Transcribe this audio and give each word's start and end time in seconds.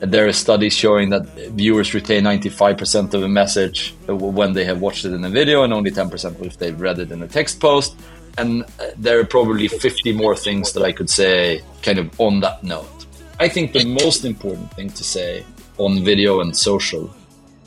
There 0.00 0.28
are 0.28 0.32
studies 0.32 0.74
showing 0.74 1.10
that 1.10 1.26
viewers 1.56 1.92
retain 1.92 2.22
95% 2.22 3.14
of 3.14 3.24
a 3.24 3.28
message 3.28 3.94
when 4.06 4.52
they 4.52 4.64
have 4.64 4.80
watched 4.80 5.04
it 5.04 5.12
in 5.12 5.24
a 5.24 5.28
video 5.28 5.64
and 5.64 5.72
only 5.72 5.90
10% 5.90 6.40
if 6.46 6.56
they've 6.56 6.80
read 6.80 7.00
it 7.00 7.10
in 7.10 7.20
a 7.22 7.26
text 7.26 7.58
post. 7.58 7.96
And 8.36 8.62
uh, 8.62 8.90
there 8.96 9.18
are 9.18 9.24
probably 9.24 9.66
50 9.66 10.12
more 10.12 10.36
things 10.36 10.72
that 10.74 10.84
I 10.84 10.92
could 10.92 11.10
say 11.10 11.62
kind 11.82 11.98
of 11.98 12.20
on 12.20 12.38
that 12.40 12.62
note. 12.62 13.06
I 13.40 13.48
think 13.48 13.72
the 13.72 13.84
most 13.84 14.24
important 14.24 14.72
thing 14.74 14.90
to 14.90 15.02
say 15.02 15.44
on 15.78 16.04
video 16.04 16.40
and 16.42 16.56
social 16.56 17.12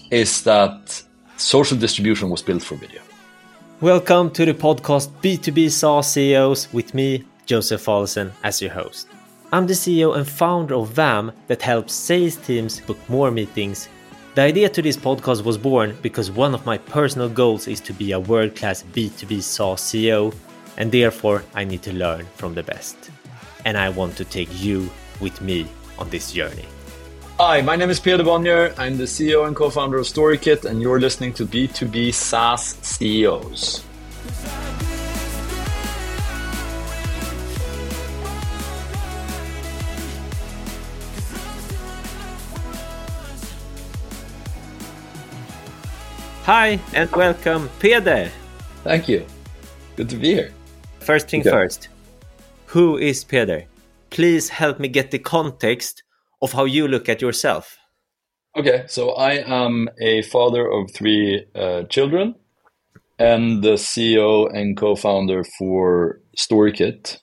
is 0.09 0.41
that 0.43 1.03
social 1.35 1.77
distribution 1.77 2.29
was 2.29 2.41
built 2.41 2.63
for 2.63 2.75
video. 2.75 3.01
Welcome 3.81 4.31
to 4.31 4.45
the 4.45 4.53
podcast 4.53 5.11
B2B 5.21 5.69
SaaS 5.69 6.13
CEOs 6.13 6.71
with 6.71 6.93
me, 6.93 7.25
Josef 7.45 7.83
Fallesen, 7.83 8.31
as 8.41 8.61
your 8.61 8.71
host. 8.71 9.09
I'm 9.53 9.67
the 9.67 9.73
CEO 9.73 10.15
and 10.15 10.25
founder 10.25 10.75
of 10.75 10.93
Vaam 10.93 11.33
that 11.47 11.61
helps 11.61 11.93
sales 11.93 12.37
teams 12.37 12.79
book 12.79 12.97
more 13.09 13.31
meetings. 13.31 13.89
The 14.35 14.43
idea 14.43 14.69
to 14.69 14.81
this 14.81 14.95
podcast 14.95 15.43
was 15.43 15.57
born 15.57 15.97
because 16.01 16.31
one 16.31 16.53
of 16.53 16.65
my 16.65 16.77
personal 16.77 17.27
goals 17.27 17.67
is 17.67 17.81
to 17.81 17.91
be 17.91 18.13
a 18.13 18.19
world 18.21 18.55
class 18.55 18.81
B2B 18.93 19.41
SaaS 19.43 19.81
CEO, 19.81 20.33
and 20.77 20.89
therefore 20.89 21.43
I 21.53 21.65
need 21.65 21.81
to 21.81 21.91
learn 21.91 22.27
from 22.37 22.55
the 22.55 22.63
best. 22.63 22.95
And 23.65 23.77
I 23.77 23.89
want 23.89 24.15
to 24.17 24.23
take 24.23 24.47
you 24.63 24.89
with 25.19 25.41
me 25.41 25.67
on 25.99 26.09
this 26.09 26.31
journey. 26.31 26.65
Hi, 27.37 27.59
my 27.59 27.75
name 27.75 27.89
is 27.89 27.99
Peder 27.99 28.23
Bonnier. 28.23 28.73
I'm 28.77 28.95
the 28.95 29.03
CEO 29.03 29.47
and 29.47 29.53
co-founder 29.53 29.97
of 29.97 30.05
StoryKit, 30.05 30.63
and 30.63 30.81
you're 30.81 31.01
listening 31.01 31.33
to 31.33 31.45
B2B 31.45 32.13
SaaS 32.13 32.77
CEOs. 32.83 33.83
Hi, 46.53 46.81
and 46.93 47.09
welcome, 47.11 47.69
Peder. 47.79 48.29
Thank 48.83 49.07
you. 49.07 49.25
Good 49.95 50.09
to 50.09 50.17
be 50.17 50.33
here. 50.33 50.51
First 50.99 51.29
thing 51.29 51.43
first, 51.43 51.87
who 52.65 52.97
is 52.97 53.23
Peder? 53.23 53.63
Please 54.09 54.49
help 54.49 54.77
me 54.77 54.89
get 54.89 55.11
the 55.11 55.19
context 55.19 56.03
of 56.41 56.51
how 56.51 56.65
you 56.65 56.89
look 56.89 57.07
at 57.07 57.21
yourself. 57.21 57.77
Okay, 58.57 58.83
so 58.87 59.11
I 59.11 59.35
am 59.47 59.87
a 60.01 60.23
father 60.23 60.69
of 60.69 60.91
three 60.91 61.45
uh, 61.55 61.83
children 61.83 62.35
and 63.17 63.63
the 63.63 63.75
CEO 63.77 64.53
and 64.53 64.75
co 64.75 64.95
founder 64.95 65.45
for 65.57 66.19
StoryKit, 66.37 67.19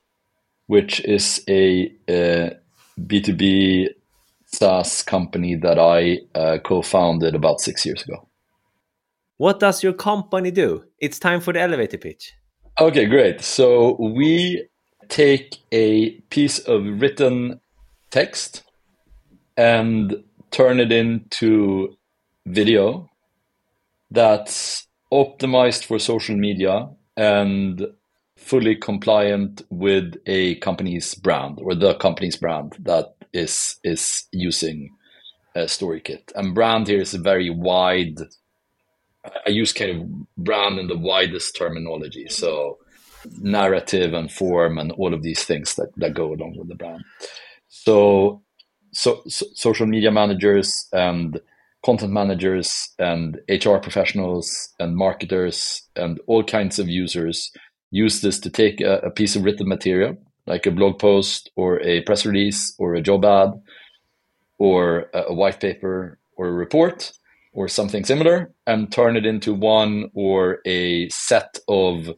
which 0.68 1.00
is 1.00 1.44
a 1.46 1.92
uh, 2.08 2.54
B2B 2.98 3.88
SaaS 4.46 5.02
company 5.02 5.54
that 5.56 5.78
I 5.78 6.20
uh, 6.34 6.56
co 6.64 6.80
founded 6.80 7.34
about 7.34 7.60
six 7.60 7.84
years 7.84 8.02
ago. 8.04 8.27
What 9.38 9.60
does 9.60 9.82
your 9.82 9.92
company 9.92 10.50
do? 10.50 10.84
It's 10.98 11.18
time 11.18 11.40
for 11.40 11.52
the 11.52 11.60
elevator 11.60 11.98
pitch. 11.98 12.34
Okay, 12.80 13.06
great. 13.06 13.40
So 13.40 13.96
we 13.98 14.68
take 15.08 15.56
a 15.72 16.10
piece 16.30 16.58
of 16.60 16.84
written 17.00 17.60
text 18.10 18.62
and 19.56 20.22
turn 20.50 20.80
it 20.80 20.92
into 20.92 21.96
video 22.46 23.08
that's 24.10 24.86
optimized 25.12 25.84
for 25.84 25.98
social 25.98 26.36
media 26.36 26.88
and 27.16 27.86
fully 28.36 28.76
compliant 28.76 29.62
with 29.70 30.14
a 30.26 30.54
company's 30.56 31.14
brand 31.14 31.58
or 31.60 31.74
the 31.74 31.94
company's 31.94 32.36
brand 32.36 32.76
that 32.80 33.14
is 33.32 33.76
is 33.84 34.26
using 34.32 34.90
uh, 35.56 35.60
a 35.60 35.64
Storykit 35.64 36.32
And 36.34 36.54
brand 36.54 36.86
here 36.86 37.00
is 37.00 37.14
a 37.14 37.18
very 37.18 37.50
wide. 37.50 38.18
I 39.46 39.50
use 39.50 39.72
kind 39.72 39.90
of 39.90 40.36
brand 40.36 40.78
in 40.78 40.88
the 40.88 40.96
widest 40.96 41.56
terminology, 41.56 42.28
so 42.28 42.78
narrative 43.40 44.14
and 44.14 44.30
form 44.30 44.78
and 44.78 44.92
all 44.92 45.12
of 45.12 45.22
these 45.22 45.44
things 45.44 45.74
that 45.74 45.90
that 45.96 46.14
go 46.14 46.32
along 46.32 46.56
with 46.56 46.68
the 46.68 46.74
brand. 46.74 47.04
So 47.68 48.42
so, 48.92 49.22
so, 49.28 49.46
social 49.54 49.86
media 49.86 50.10
managers 50.10 50.72
and 50.92 51.40
content 51.84 52.12
managers 52.12 52.90
and 52.98 53.38
HR 53.48 53.76
professionals 53.76 54.70
and 54.80 54.96
marketers 54.96 55.82
and 55.94 56.20
all 56.26 56.42
kinds 56.42 56.78
of 56.78 56.88
users 56.88 57.52
use 57.90 58.20
this 58.20 58.38
to 58.40 58.50
take 58.50 58.80
a, 58.80 58.98
a, 58.98 59.10
piece 59.10 59.36
of 59.36 59.44
written 59.44 59.68
material, 59.68 60.16
like 60.46 60.66
a 60.66 60.70
blog 60.70 60.98
post 60.98 61.50
or 61.56 61.80
a 61.82 62.00
press 62.02 62.26
release 62.26 62.74
or 62.78 62.94
a 62.94 63.00
job 63.00 63.24
ad 63.24 63.50
or 64.58 65.08
a, 65.14 65.24
a 65.28 65.34
white 65.34 65.60
paper 65.60 66.18
or 66.36 66.48
a 66.48 66.52
report 66.52 67.12
or 67.52 67.68
something 67.68 68.04
similar, 68.04 68.52
and 68.66 68.92
turn 68.92 69.16
it 69.16 69.26
into 69.26 69.54
one 69.54 70.10
or 70.14 70.58
a 70.66 71.08
set 71.08 71.58
of 71.68 72.14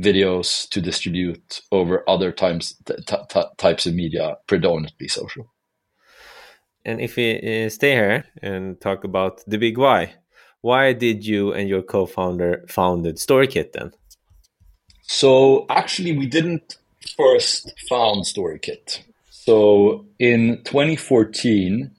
videos 0.00 0.68
to 0.70 0.80
distribute 0.80 1.60
over 1.70 2.08
other 2.08 2.32
times, 2.32 2.74
types 3.58 3.86
of 3.86 3.94
media, 3.94 4.36
predominantly 4.46 5.08
social 5.08 5.52
and 6.84 7.00
if 7.00 7.16
we 7.16 7.64
uh, 7.64 7.68
stay 7.68 7.92
here 7.92 8.24
and 8.42 8.80
talk 8.80 9.04
about 9.04 9.42
the 9.46 9.58
big 9.58 9.78
why, 9.78 10.14
why 10.60 10.92
did 10.92 11.24
you 11.26 11.52
and 11.52 11.68
your 11.68 11.82
co-founder 11.82 12.64
founded 12.68 13.16
StoryKit 13.16 13.72
then? 13.72 13.92
So 15.02 15.66
actually, 15.68 16.16
we 16.16 16.26
didn't 16.26 16.78
first 17.16 17.72
found 17.88 18.24
StoryKit. 18.24 19.00
So 19.30 20.06
in 20.18 20.62
2014, 20.64 21.90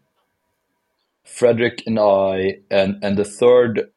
Fredrik 1.38 1.84
and 1.86 2.00
I 2.00 2.60
and, 2.70 3.04
and 3.04 3.18
the 3.18 3.26
third 3.26 3.90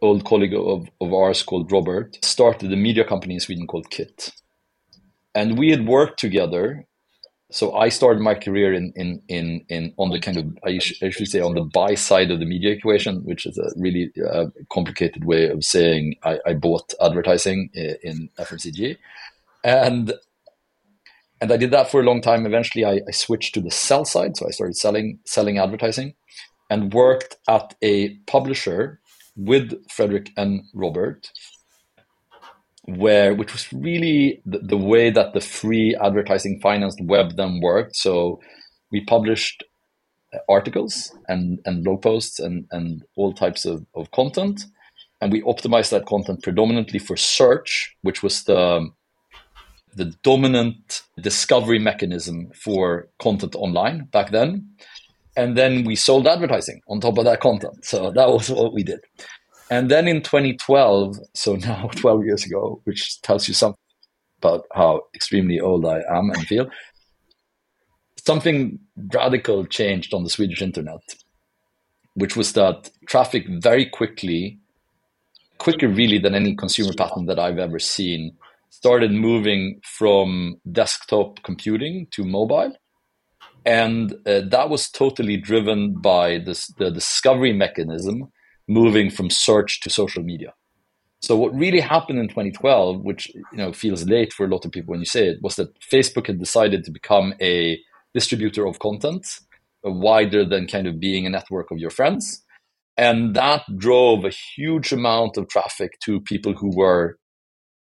old 0.00 0.24
colleague 0.24 0.54
of, 0.54 0.88
of 1.00 1.12
ours 1.12 1.42
called 1.42 1.70
Robert 1.70 2.18
started 2.24 2.72
a 2.72 2.76
media 2.76 3.04
company 3.04 3.34
in 3.34 3.40
Sweden 3.40 3.66
called 3.66 3.90
Kit. 3.90 4.30
And 5.34 5.58
we 5.58 5.70
had 5.70 5.86
worked 5.86 6.18
together 6.18 6.86
so 7.52 7.74
I 7.74 7.90
started 7.90 8.22
my 8.22 8.34
career 8.34 8.72
in 8.72 8.92
in 8.96 9.22
in, 9.28 9.64
in 9.68 9.92
on 9.98 10.10
the 10.10 10.18
kind 10.18 10.38
of 10.38 10.46
I 10.64 10.78
should 10.78 11.28
say 11.28 11.40
on 11.40 11.54
the 11.54 11.62
buy 11.62 11.94
side 11.94 12.30
of 12.30 12.40
the 12.40 12.46
media 12.46 12.72
equation, 12.72 13.24
which 13.24 13.44
is 13.44 13.58
a 13.58 13.70
really 13.76 14.10
uh, 14.26 14.46
complicated 14.72 15.26
way 15.26 15.50
of 15.50 15.62
saying 15.62 16.16
I, 16.24 16.38
I 16.46 16.54
bought 16.54 16.94
advertising 17.00 17.68
in 17.74 18.30
FMCG, 18.38 18.96
and 19.62 20.14
and 21.42 21.52
I 21.52 21.58
did 21.58 21.72
that 21.72 21.90
for 21.90 22.00
a 22.00 22.04
long 22.04 22.22
time. 22.22 22.46
Eventually, 22.46 22.86
I, 22.86 23.02
I 23.06 23.10
switched 23.10 23.52
to 23.54 23.60
the 23.60 23.70
sell 23.70 24.06
side, 24.06 24.36
so 24.38 24.48
I 24.48 24.50
started 24.50 24.76
selling 24.76 25.18
selling 25.26 25.58
advertising, 25.58 26.14
and 26.72 26.94
worked 26.94 27.36
at 27.48 27.74
a 27.82 28.14
publisher 28.26 28.98
with 29.36 29.74
Fredrik 29.94 30.30
and 30.38 30.62
Robert 30.72 31.30
where 32.84 33.34
which 33.34 33.52
was 33.52 33.70
really 33.72 34.42
the, 34.46 34.58
the, 34.58 34.76
way 34.76 35.10
that 35.10 35.34
the 35.34 35.40
free 35.40 35.94
advertising 36.02 36.58
financed 36.60 36.98
web 37.04 37.36
then 37.36 37.60
worked. 37.60 37.94
So 37.94 38.40
we 38.90 39.04
published 39.04 39.62
articles 40.48 41.14
and, 41.28 41.60
and 41.64 41.84
blog 41.84 42.02
posts 42.02 42.40
and, 42.40 42.66
and 42.72 43.04
all 43.16 43.32
types 43.32 43.64
of, 43.64 43.86
of 43.94 44.10
content. 44.10 44.64
And 45.20 45.30
we 45.30 45.42
optimized 45.42 45.90
that 45.90 46.06
content 46.06 46.42
predominantly 46.42 46.98
for 46.98 47.16
search, 47.16 47.94
which 48.00 48.22
was 48.22 48.44
the 48.44 48.88
the 49.94 50.06
dominant 50.22 51.02
discovery 51.20 51.78
mechanism 51.78 52.50
for 52.54 53.08
content 53.18 53.54
online 53.54 54.06
back 54.06 54.30
then. 54.30 54.66
And 55.36 55.56
then 55.56 55.84
we 55.84 55.96
sold 55.96 56.26
advertising 56.26 56.80
on 56.88 57.00
top 57.00 57.18
of 57.18 57.24
that 57.24 57.40
content. 57.40 57.84
So 57.84 58.10
that 58.10 58.28
was 58.28 58.50
what 58.50 58.74
we 58.74 58.82
did. 58.82 59.00
And 59.70 59.90
then 59.90 60.06
in 60.06 60.22
2012, 60.22 61.18
so 61.34 61.56
now 61.66 61.88
12 61.96 62.24
years 62.24 62.44
ago, 62.44 62.80
which 62.84 63.20
tells 63.22 63.48
you 63.48 63.54
something 63.54 63.78
about 64.38 64.66
how 64.74 65.02
extremely 65.14 65.60
old 65.60 65.86
I 65.86 66.02
am 66.10 66.30
and 66.30 66.46
feel, 66.46 66.68
something 68.24 68.78
radical 69.12 69.64
changed 69.64 70.12
on 70.14 70.24
the 70.24 70.30
Swedish 70.30 70.62
internet, 70.62 71.00
which 72.14 72.36
was 72.36 72.52
that 72.52 72.90
traffic 73.06 73.46
very 73.48 73.86
quickly, 73.86 74.58
quicker 75.58 75.88
really 75.88 76.18
than 76.18 76.34
any 76.34 76.54
consumer 76.54 76.92
pattern 76.96 77.26
that 77.26 77.38
I've 77.38 77.58
ever 77.58 77.78
seen, 77.78 78.36
started 78.70 79.12
moving 79.12 79.80
from 79.84 80.56
desktop 80.70 81.42
computing 81.42 82.08
to 82.10 82.24
mobile. 82.24 82.74
And 83.64 84.14
uh, 84.26 84.42
that 84.48 84.70
was 84.70 84.90
totally 84.90 85.36
driven 85.36 85.94
by 86.00 86.38
this, 86.38 86.66
the 86.78 86.90
discovery 86.90 87.52
mechanism 87.52 88.32
moving 88.68 89.10
from 89.10 89.30
search 89.30 89.80
to 89.82 89.90
social 89.90 90.22
media. 90.22 90.54
So 91.20 91.36
what 91.36 91.54
really 91.54 91.80
happened 91.80 92.18
in 92.18 92.28
2012, 92.28 93.00
which 93.02 93.28
you 93.34 93.58
know 93.58 93.72
feels 93.72 94.04
late 94.04 94.32
for 94.32 94.44
a 94.44 94.48
lot 94.48 94.64
of 94.64 94.72
people 94.72 94.90
when 94.90 95.00
you 95.00 95.06
say 95.06 95.28
it, 95.28 95.38
was 95.40 95.54
that 95.56 95.78
Facebook 95.80 96.26
had 96.26 96.40
decided 96.40 96.82
to 96.84 96.90
become 96.90 97.34
a 97.40 97.78
distributor 98.12 98.66
of 98.66 98.80
content, 98.80 99.24
wider 99.84 100.44
than 100.44 100.66
kind 100.66 100.88
of 100.88 100.98
being 100.98 101.24
a 101.24 101.30
network 101.30 101.70
of 101.70 101.78
your 101.78 101.90
friends, 101.90 102.44
and 102.96 103.36
that 103.36 103.62
drove 103.76 104.24
a 104.24 104.30
huge 104.30 104.92
amount 104.92 105.36
of 105.36 105.48
traffic 105.48 105.92
to 106.00 106.20
people 106.20 106.54
who 106.54 106.76
were 106.76 107.18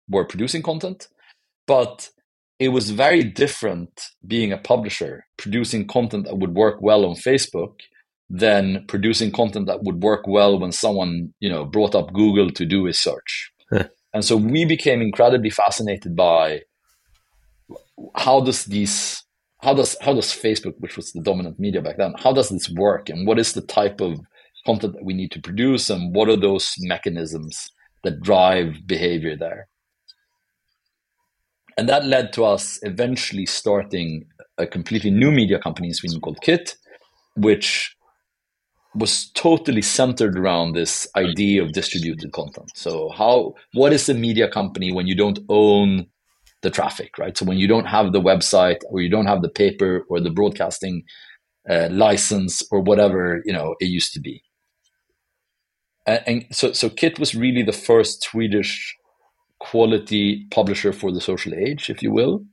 were 0.10 0.26
producing 0.26 0.62
content, 0.62 1.10
but 1.66 2.10
it 2.60 2.70
was 2.70 2.90
very 2.90 3.24
different 3.24 4.02
being 4.26 4.52
a 4.52 4.58
publisher, 4.58 5.26
producing 5.38 5.88
content 5.88 6.26
that 6.26 6.38
would 6.38 6.56
work 6.56 6.82
well 6.82 7.06
on 7.06 7.16
Facebook 7.16 7.80
than 8.30 8.84
producing 8.88 9.32
content 9.32 9.68
that 9.68 9.84
would 9.84 10.02
work 10.02 10.28
well 10.28 10.60
when 10.60 10.72
someone, 10.72 11.34
you 11.40 11.50
know, 11.50 11.66
brought 11.66 11.96
up 11.96 12.14
Google 12.14 12.50
to 12.52 12.66
do 12.66 12.88
a 12.88 12.94
search. 12.94 13.52
and 13.72 14.26
so 14.26 14.36
we 14.36 14.66
became 14.66 15.02
incredibly 15.02 15.50
fascinated 15.50 16.16
by 16.16 16.62
how 18.16 18.42
does 18.42 18.66
these 18.66 19.24
how 19.62 19.74
does 19.74 19.96
how 20.02 20.14
does 20.14 20.28
Facebook, 20.28 20.74
which 20.80 20.98
was 20.98 21.12
the 21.12 21.22
dominant 21.22 21.60
media 21.60 21.82
back 21.82 21.98
then, 21.98 22.14
how 22.18 22.34
does 22.34 22.50
this 22.50 22.70
work 22.70 23.10
and 23.10 23.28
what 23.28 23.40
is 23.40 23.54
the 23.54 23.62
type 23.62 24.02
of 24.02 24.20
content 24.66 24.94
that 24.94 25.06
we 25.06 25.14
need 25.14 25.32
to 25.32 25.42
produce 25.42 25.90
and 25.90 26.14
what 26.14 26.30
are 26.30 26.36
those 26.36 26.74
mechanisms 26.80 27.72
that 28.04 28.22
drive 28.22 28.76
behavior 28.86 29.36
there? 29.36 29.68
And 31.78 31.88
that 31.88 32.06
led 32.06 32.34
to 32.34 32.44
us 32.44 32.80
eventually 32.82 33.46
starting 33.46 34.26
a 34.58 34.66
completely 34.66 35.12
new 35.12 35.32
media 35.32 35.60
company 35.60 35.90
in 35.90 35.94
Sweden 35.94 36.20
called 36.20 36.42
Kit, 36.42 36.76
which 37.36 37.96
was 38.96 39.30
totally 39.32 39.84
centered 39.84 40.38
around 40.38 40.74
this 40.74 41.08
idea 41.16 41.62
of 41.62 41.72
distributed 41.74 42.32
content. 42.32 42.72
So 42.74 43.10
how 43.10 43.54
what 43.74 43.94
is 43.94 44.10
a 44.10 44.16
media 44.16 44.50
company 44.50 44.92
when 44.92 45.06
you 45.06 45.16
don't 45.16 45.40
own 45.50 46.08
the 46.64 46.72
traffic, 46.72 47.20
right? 47.20 47.38
So 47.38 47.46
when 47.46 47.58
you 47.58 47.68
don't 47.68 47.86
have 47.86 48.12
the 48.12 48.22
website 48.22 48.80
or 48.90 49.02
you 49.02 49.10
don't 49.10 49.28
have 49.28 49.44
the 49.44 49.50
paper 49.50 50.04
or 50.10 50.20
the 50.20 50.32
broadcasting 50.32 51.04
uh, 51.70 51.90
license 51.92 52.64
or 52.72 52.80
whatever 52.80 53.42
you 53.46 53.54
know 53.54 53.76
it 53.80 53.86
used 53.86 54.14
to 54.14 54.20
be. 54.20 54.42
And, 56.08 56.24
and 56.26 56.46
so 56.52 56.72
so 56.72 56.90
Kit 56.90 57.20
was 57.20 57.36
really 57.36 57.62
the 57.62 57.74
first 57.74 58.24
Swedish 58.24 58.96
quality 59.60 60.48
publisher 60.52 60.94
for 60.94 61.12
the 61.12 61.22
social 61.22 61.54
age, 61.54 61.90
if 61.90 62.02
you 62.02 62.12
will. 62.12 62.44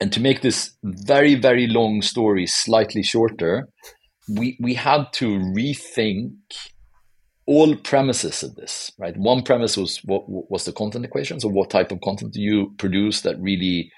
And 0.00 0.12
to 0.12 0.20
make 0.20 0.42
this 0.42 0.76
very, 0.82 1.34
very 1.34 1.66
long 1.66 2.02
story 2.02 2.46
slightly 2.46 3.02
shorter, 3.02 3.68
we, 4.28 4.58
we 4.60 4.74
had 4.74 5.12
to 5.14 5.38
rethink 5.38 6.32
all 7.46 7.76
premises 7.76 8.42
of 8.42 8.56
this, 8.56 8.92
right? 8.98 9.16
One 9.16 9.42
premise 9.42 9.76
was 9.76 9.98
what 10.04 10.24
was 10.28 10.64
the 10.64 10.72
content 10.72 11.04
equation. 11.04 11.40
So, 11.40 11.48
what 11.48 11.70
type 11.70 11.92
of 11.92 12.00
content 12.00 12.32
do 12.32 12.40
you 12.40 12.74
produce 12.76 13.22
that 13.22 13.40
really 13.40 13.90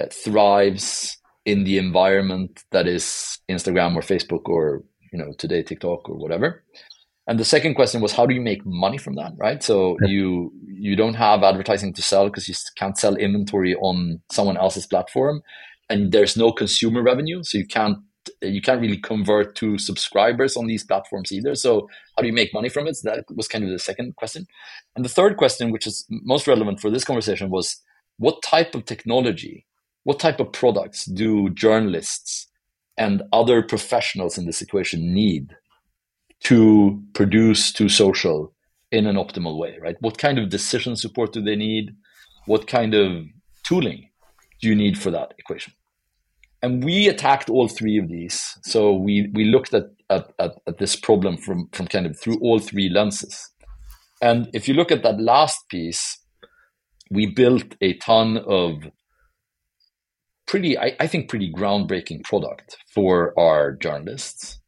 uh, 0.00 0.06
thrives 0.10 1.16
in 1.44 1.64
the 1.64 1.78
environment 1.78 2.64
that 2.72 2.86
is 2.86 3.38
Instagram 3.48 3.94
or 3.94 4.02
Facebook 4.02 4.48
or 4.48 4.82
you 5.12 5.18
know 5.18 5.32
today 5.38 5.62
TikTok 5.62 6.08
or 6.08 6.16
whatever? 6.16 6.64
And 7.26 7.38
the 7.38 7.44
second 7.44 7.74
question 7.74 8.00
was 8.00 8.12
how 8.12 8.26
do 8.26 8.34
you 8.34 8.40
make 8.40 8.66
money 8.66 8.98
from 8.98 9.14
that, 9.14 9.32
right? 9.36 9.62
So 9.62 9.96
yeah. 10.02 10.08
you 10.08 10.52
you 10.66 10.96
don't 10.96 11.14
have 11.14 11.42
advertising 11.42 11.92
to 11.94 12.02
sell 12.02 12.26
because 12.26 12.48
you 12.48 12.54
can't 12.76 12.98
sell 12.98 13.14
inventory 13.14 13.74
on 13.76 14.20
someone 14.30 14.56
else's 14.56 14.86
platform, 14.86 15.42
and 15.88 16.10
there's 16.10 16.36
no 16.36 16.52
consumer 16.52 17.02
revenue, 17.02 17.42
so 17.44 17.58
you 17.58 17.66
can't 17.66 17.98
you 18.40 18.60
can't 18.60 18.80
really 18.80 18.98
convert 18.98 19.56
to 19.56 19.78
subscribers 19.78 20.56
on 20.56 20.66
these 20.66 20.84
platforms 20.84 21.32
either. 21.32 21.54
So 21.54 21.88
how 22.16 22.22
do 22.22 22.26
you 22.26 22.32
make 22.32 22.54
money 22.54 22.68
from 22.68 22.86
it? 22.86 22.96
So 22.96 23.10
that 23.10 23.24
was 23.34 23.48
kind 23.48 23.64
of 23.64 23.70
the 23.70 23.78
second 23.78 24.16
question. 24.16 24.46
And 24.94 25.04
the 25.04 25.08
third 25.08 25.36
question, 25.36 25.72
which 25.72 25.86
is 25.86 26.06
most 26.08 26.46
relevant 26.46 26.80
for 26.80 26.90
this 26.90 27.04
conversation, 27.04 27.50
was 27.50 27.80
what 28.18 28.42
type 28.42 28.74
of 28.74 28.84
technology, 28.84 29.66
what 30.04 30.20
type 30.20 30.40
of 30.40 30.52
products 30.52 31.04
do 31.04 31.50
journalists 31.50 32.48
and 32.96 33.22
other 33.32 33.62
professionals 33.62 34.38
in 34.38 34.46
this 34.46 34.58
situation 34.58 35.14
need 35.14 35.56
to 36.44 37.02
produce 37.14 37.72
to 37.72 37.88
social 37.88 38.52
in 38.90 39.06
an 39.06 39.16
optimal 39.16 39.58
way, 39.58 39.78
right? 39.80 39.96
What 40.00 40.18
kind 40.18 40.38
of 40.38 40.50
decision 40.50 40.96
support 40.96 41.32
do 41.32 41.40
they 41.42 41.56
need? 41.56 41.94
What 42.46 42.66
kind 42.66 42.94
of 42.94 43.24
tooling 43.64 44.10
do 44.60 44.68
you 44.68 44.74
need 44.74 44.98
for 44.98 45.10
that 45.10 45.34
equation? 45.38 45.72
And 46.62 46.84
we 46.84 47.08
attacked 47.08 47.50
all 47.50 47.68
three 47.68 47.98
of 47.98 48.08
these. 48.08 48.40
So 48.62 48.92
we, 48.92 49.30
we 49.34 49.44
looked 49.46 49.74
at, 49.74 49.86
at, 50.10 50.32
at, 50.38 50.52
at 50.66 50.78
this 50.78 50.94
problem 50.94 51.36
from, 51.36 51.68
from 51.72 51.88
kind 51.88 52.06
of 52.06 52.18
through 52.18 52.38
all 52.40 52.58
three 52.58 52.88
lenses. 52.88 53.50
And 54.20 54.48
if 54.52 54.68
you 54.68 54.74
look 54.74 54.92
at 54.92 55.02
that 55.02 55.20
last 55.20 55.68
piece, 55.68 56.20
we 57.10 57.26
built 57.26 57.74
a 57.80 57.94
ton 57.94 58.38
of 58.46 58.74
pretty, 60.46 60.78
I, 60.78 60.96
I 61.00 61.06
think, 61.08 61.28
pretty 61.28 61.52
groundbreaking 61.52 62.22
product 62.22 62.76
for 62.94 63.38
our 63.38 63.72
journalists 63.72 64.60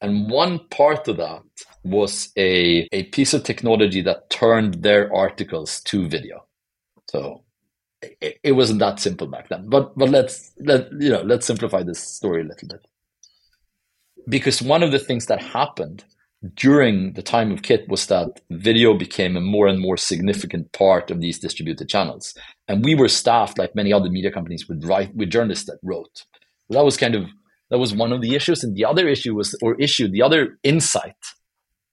and 0.00 0.30
one 0.30 0.60
part 0.70 1.08
of 1.08 1.18
that 1.18 1.42
was 1.84 2.30
a, 2.36 2.88
a 2.92 3.04
piece 3.04 3.34
of 3.34 3.44
technology 3.44 4.00
that 4.02 4.30
turned 4.30 4.82
their 4.82 5.14
articles 5.14 5.80
to 5.82 6.08
video. 6.08 6.46
So 7.10 7.44
it, 8.02 8.38
it 8.42 8.52
wasn't 8.52 8.80
that 8.80 9.00
simple 9.00 9.26
back 9.26 9.48
then. 9.48 9.68
But 9.68 9.96
but 9.96 10.10
let's 10.10 10.52
let 10.58 10.88
you 10.98 11.10
know 11.10 11.22
let's 11.22 11.46
simplify 11.46 11.82
this 11.82 12.00
story 12.00 12.42
a 12.42 12.44
little 12.44 12.68
bit. 12.68 12.86
Because 14.28 14.62
one 14.62 14.82
of 14.82 14.92
the 14.92 14.98
things 14.98 15.26
that 15.26 15.42
happened 15.42 16.04
during 16.54 17.12
the 17.14 17.22
time 17.22 17.52
of 17.52 17.62
Kit 17.62 17.86
was 17.88 18.06
that 18.06 18.40
video 18.50 18.94
became 18.94 19.36
a 19.36 19.40
more 19.40 19.66
and 19.66 19.78
more 19.78 19.96
significant 19.96 20.72
part 20.72 21.10
of 21.10 21.20
these 21.20 21.38
distributed 21.38 21.88
channels. 21.88 22.34
And 22.68 22.84
we 22.84 22.94
were 22.94 23.08
staffed 23.08 23.58
like 23.58 23.74
many 23.74 23.92
other 23.92 24.08
media 24.08 24.30
companies 24.30 24.66
with 24.68 24.84
write 24.84 25.14
with 25.14 25.30
journalists 25.30 25.66
that 25.66 25.78
wrote. 25.82 26.24
That 26.70 26.84
was 26.84 26.96
kind 26.96 27.14
of 27.14 27.24
that 27.70 27.78
was 27.78 27.94
one 27.94 28.12
of 28.12 28.20
the 28.20 28.34
issues. 28.34 28.62
And 28.64 28.74
the 28.74 28.84
other 28.84 29.08
issue 29.08 29.34
was, 29.34 29.56
or 29.62 29.80
issue, 29.80 30.08
the 30.08 30.22
other 30.22 30.58
insight 30.62 31.16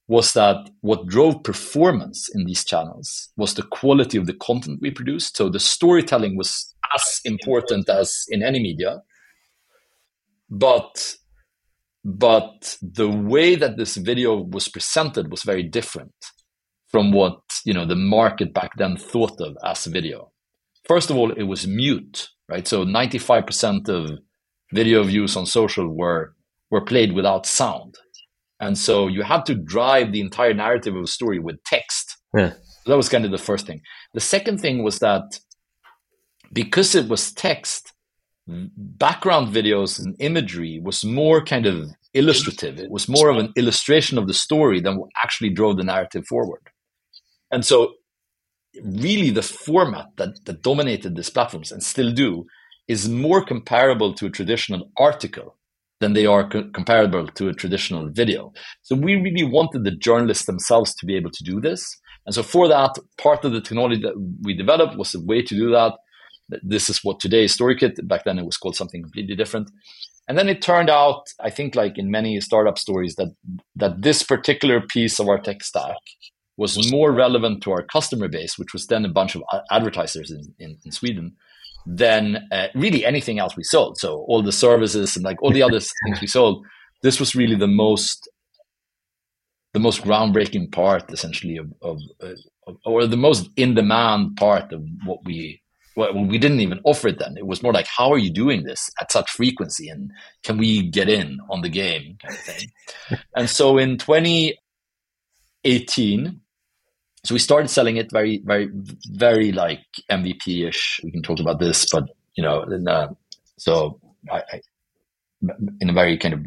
was 0.07 0.33
that 0.33 0.69
what 0.81 1.07
drove 1.07 1.43
performance 1.43 2.29
in 2.33 2.45
these 2.45 2.63
channels 2.63 3.29
was 3.35 3.53
the 3.53 3.63
quality 3.63 4.17
of 4.17 4.25
the 4.25 4.33
content 4.33 4.79
we 4.81 4.89
produced. 4.89 5.35
So 5.35 5.49
the 5.49 5.59
storytelling 5.59 6.37
was 6.37 6.73
as 6.95 7.19
important 7.25 7.89
as 7.89 8.23
in 8.29 8.41
any 8.41 8.59
media. 8.59 9.01
But 10.49 11.15
but 12.05 12.77
the 12.81 13.09
way 13.09 13.55
that 13.55 13.75
this 13.75 13.97
video 13.97 14.37
was 14.37 14.69
presented 14.69 15.29
was 15.29 15.43
very 15.43 15.63
different 15.63 16.13
from 16.87 17.11
what 17.11 17.39
you 17.65 17.73
know 17.73 17.85
the 17.85 17.97
market 17.97 18.53
back 18.53 18.71
then 18.77 18.95
thought 18.95 19.41
of 19.41 19.57
as 19.65 19.85
video. 19.85 20.31
First 20.87 21.09
of 21.09 21.17
all, 21.17 21.31
it 21.31 21.43
was 21.43 21.67
mute, 21.67 22.29
right? 22.47 22.65
So 22.65 22.85
95% 22.85 23.89
of 23.89 24.19
video 24.73 25.03
views 25.03 25.35
on 25.35 25.45
social 25.45 25.87
were 25.87 26.33
were 26.69 26.83
played 26.83 27.13
without 27.13 27.45
sound. 27.45 27.95
And 28.59 28.77
so 28.77 29.07
you 29.07 29.23
had 29.23 29.45
to 29.45 29.55
drive 29.55 30.11
the 30.11 30.21
entire 30.21 30.53
narrative 30.53 30.95
of 30.95 31.03
a 31.03 31.07
story 31.07 31.39
with 31.39 31.63
text. 31.63 32.17
Yeah. 32.35 32.51
So 32.51 32.91
that 32.91 32.97
was 32.97 33.09
kind 33.09 33.23
of 33.23 33.31
the 33.31 33.37
first 33.37 33.67
thing. 33.67 33.81
The 34.13 34.19
second 34.19 34.59
thing 34.59 34.83
was 34.83 34.99
that 34.99 35.39
because 36.51 36.95
it 36.95 37.07
was 37.07 37.31
text, 37.31 37.93
background 38.47 39.53
videos 39.53 39.99
and 39.99 40.15
imagery 40.19 40.79
was 40.83 41.03
more 41.03 41.43
kind 41.43 41.65
of 41.65 41.89
illustrative. 42.13 42.79
It 42.79 42.89
was 42.89 43.07
more 43.07 43.29
of 43.29 43.37
an 43.37 43.51
illustration 43.55 44.17
of 44.17 44.27
the 44.27 44.33
story 44.33 44.81
than 44.81 44.97
what 44.97 45.09
actually 45.21 45.51
drove 45.51 45.77
the 45.77 45.83
narrative 45.83 46.25
forward. 46.27 46.61
And 47.51 47.65
so 47.65 47.93
really 48.83 49.29
the 49.29 49.41
format 49.41 50.07
that, 50.17 50.43
that 50.45 50.61
dominated 50.61 51.15
these 51.15 51.29
platforms 51.29 51.71
and 51.71 51.83
still 51.83 52.11
do 52.11 52.45
is 52.87 53.09
more 53.09 53.43
comparable 53.43 54.13
to 54.13 54.25
a 54.25 54.29
traditional 54.29 54.89
article 54.97 55.55
than 55.99 56.13
they 56.13 56.25
are 56.25 56.47
co- 56.47 56.69
comparable 56.73 57.27
to 57.27 57.49
a 57.49 57.53
traditional 57.53 58.09
video. 58.09 58.53
So 58.83 58.95
we 58.95 59.15
really 59.15 59.43
wanted 59.43 59.83
the 59.83 59.95
journalists 59.95 60.45
themselves 60.45 60.95
to 60.95 61.05
be 61.05 61.15
able 61.15 61.31
to 61.31 61.43
do 61.43 61.59
this. 61.59 61.83
And 62.25 62.35
so 62.35 62.43
for 62.43 62.67
that, 62.67 62.97
part 63.17 63.45
of 63.45 63.51
the 63.51 63.61
technology 63.61 64.01
that 64.01 64.13
we 64.43 64.53
developed 64.53 64.97
was 64.97 65.15
a 65.15 65.21
way 65.21 65.41
to 65.41 65.55
do 65.55 65.71
that. 65.71 65.93
This 66.61 66.89
is 66.89 66.99
what 67.03 67.19
today 67.19 67.45
is 67.45 67.57
StoryKit. 67.57 68.07
Back 68.07 68.23
then 68.25 68.39
it 68.39 68.45
was 68.45 68.57
called 68.57 68.75
something 68.75 69.01
completely 69.01 69.35
different. 69.35 69.69
And 70.27 70.37
then 70.37 70.49
it 70.49 70.61
turned 70.61 70.89
out, 70.89 71.23
I 71.39 71.49
think 71.49 71.75
like 71.75 71.97
in 71.97 72.11
many 72.11 72.39
startup 72.41 72.77
stories, 72.77 73.15
that 73.15 73.33
that 73.75 74.01
this 74.01 74.23
particular 74.23 74.81
piece 74.81 75.19
of 75.19 75.29
our 75.29 75.39
tech 75.39 75.63
stack 75.63 75.95
was 76.57 76.91
more 76.91 77.11
relevant 77.13 77.63
to 77.63 77.71
our 77.71 77.83
customer 77.83 78.27
base, 78.27 78.57
which 78.57 78.73
was 78.73 78.87
then 78.87 79.05
a 79.05 79.09
bunch 79.09 79.35
of 79.35 79.43
advertisers 79.71 80.31
in, 80.31 80.53
in, 80.59 80.77
in 80.83 80.91
Sweden, 80.91 81.35
than 81.89 82.45
uh, 82.51 82.67
really 82.75 83.05
anything 83.05 83.39
else 83.39 83.55
we 83.55 83.63
sold. 83.63 83.97
So 83.97 84.25
all 84.27 84.43
the 84.43 84.51
services 84.51 85.15
and 85.15 85.23
like 85.23 85.41
all 85.41 85.51
the 85.51 85.63
other 85.63 85.79
things 86.05 86.19
we 86.19 86.27
sold, 86.27 86.65
this 87.01 87.17
was 87.19 87.35
really 87.35 87.55
the 87.55 87.67
most 87.67 88.29
the 89.73 89.79
most 89.79 90.01
groundbreaking 90.01 90.71
part, 90.71 91.11
essentially, 91.11 91.57
of, 91.57 91.71
of, 91.81 91.99
uh, 92.23 92.31
of 92.65 92.77
or 92.83 93.05
the 93.05 93.17
most 93.17 93.49
in 93.55 93.75
demand 93.75 94.35
part 94.37 94.73
of 94.73 94.83
what 95.05 95.19
we. 95.23 95.61
Well, 95.95 96.13
we 96.13 96.37
didn't 96.37 96.59
even 96.59 96.81
offer 96.83 97.07
it 97.07 97.19
then. 97.19 97.37
It 97.37 97.47
was 97.47 97.63
more 97.63 97.73
like, 97.73 97.87
how 97.87 98.11
are 98.11 98.19
you 98.19 98.31
doing 98.31 98.63
this 98.63 98.89
at 99.01 99.11
such 99.11 99.31
frequency, 99.31 99.89
and 99.89 100.11
can 100.43 100.57
we 100.57 100.89
get 100.89 101.09
in 101.09 101.39
on 101.49 101.61
the 101.61 101.69
game, 101.69 102.17
kind 102.21 102.33
of 102.33 102.41
thing. 102.41 102.71
and 103.35 103.49
so 103.49 103.77
in 103.77 103.97
2018, 103.97 106.41
so 107.27 107.35
we 107.35 107.39
started 107.39 107.69
selling 107.69 107.97
it 107.97 108.09
very, 108.09 108.41
very, 108.45 108.69
very 109.11 109.51
like 109.51 109.83
MVP 110.09 110.65
ish. 110.65 111.01
We 111.03 111.11
can 111.11 111.21
talk 111.21 111.41
about 111.41 111.59
this, 111.59 111.85
but 111.91 112.05
you 112.35 112.43
know, 112.43 112.61
uh, 112.61 113.09
so 113.57 113.99
I, 114.31 114.43
I, 114.53 114.61
in 115.81 115.89
a 115.89 115.93
very 115.93 116.17
kind 116.17 116.33
of 116.33 116.45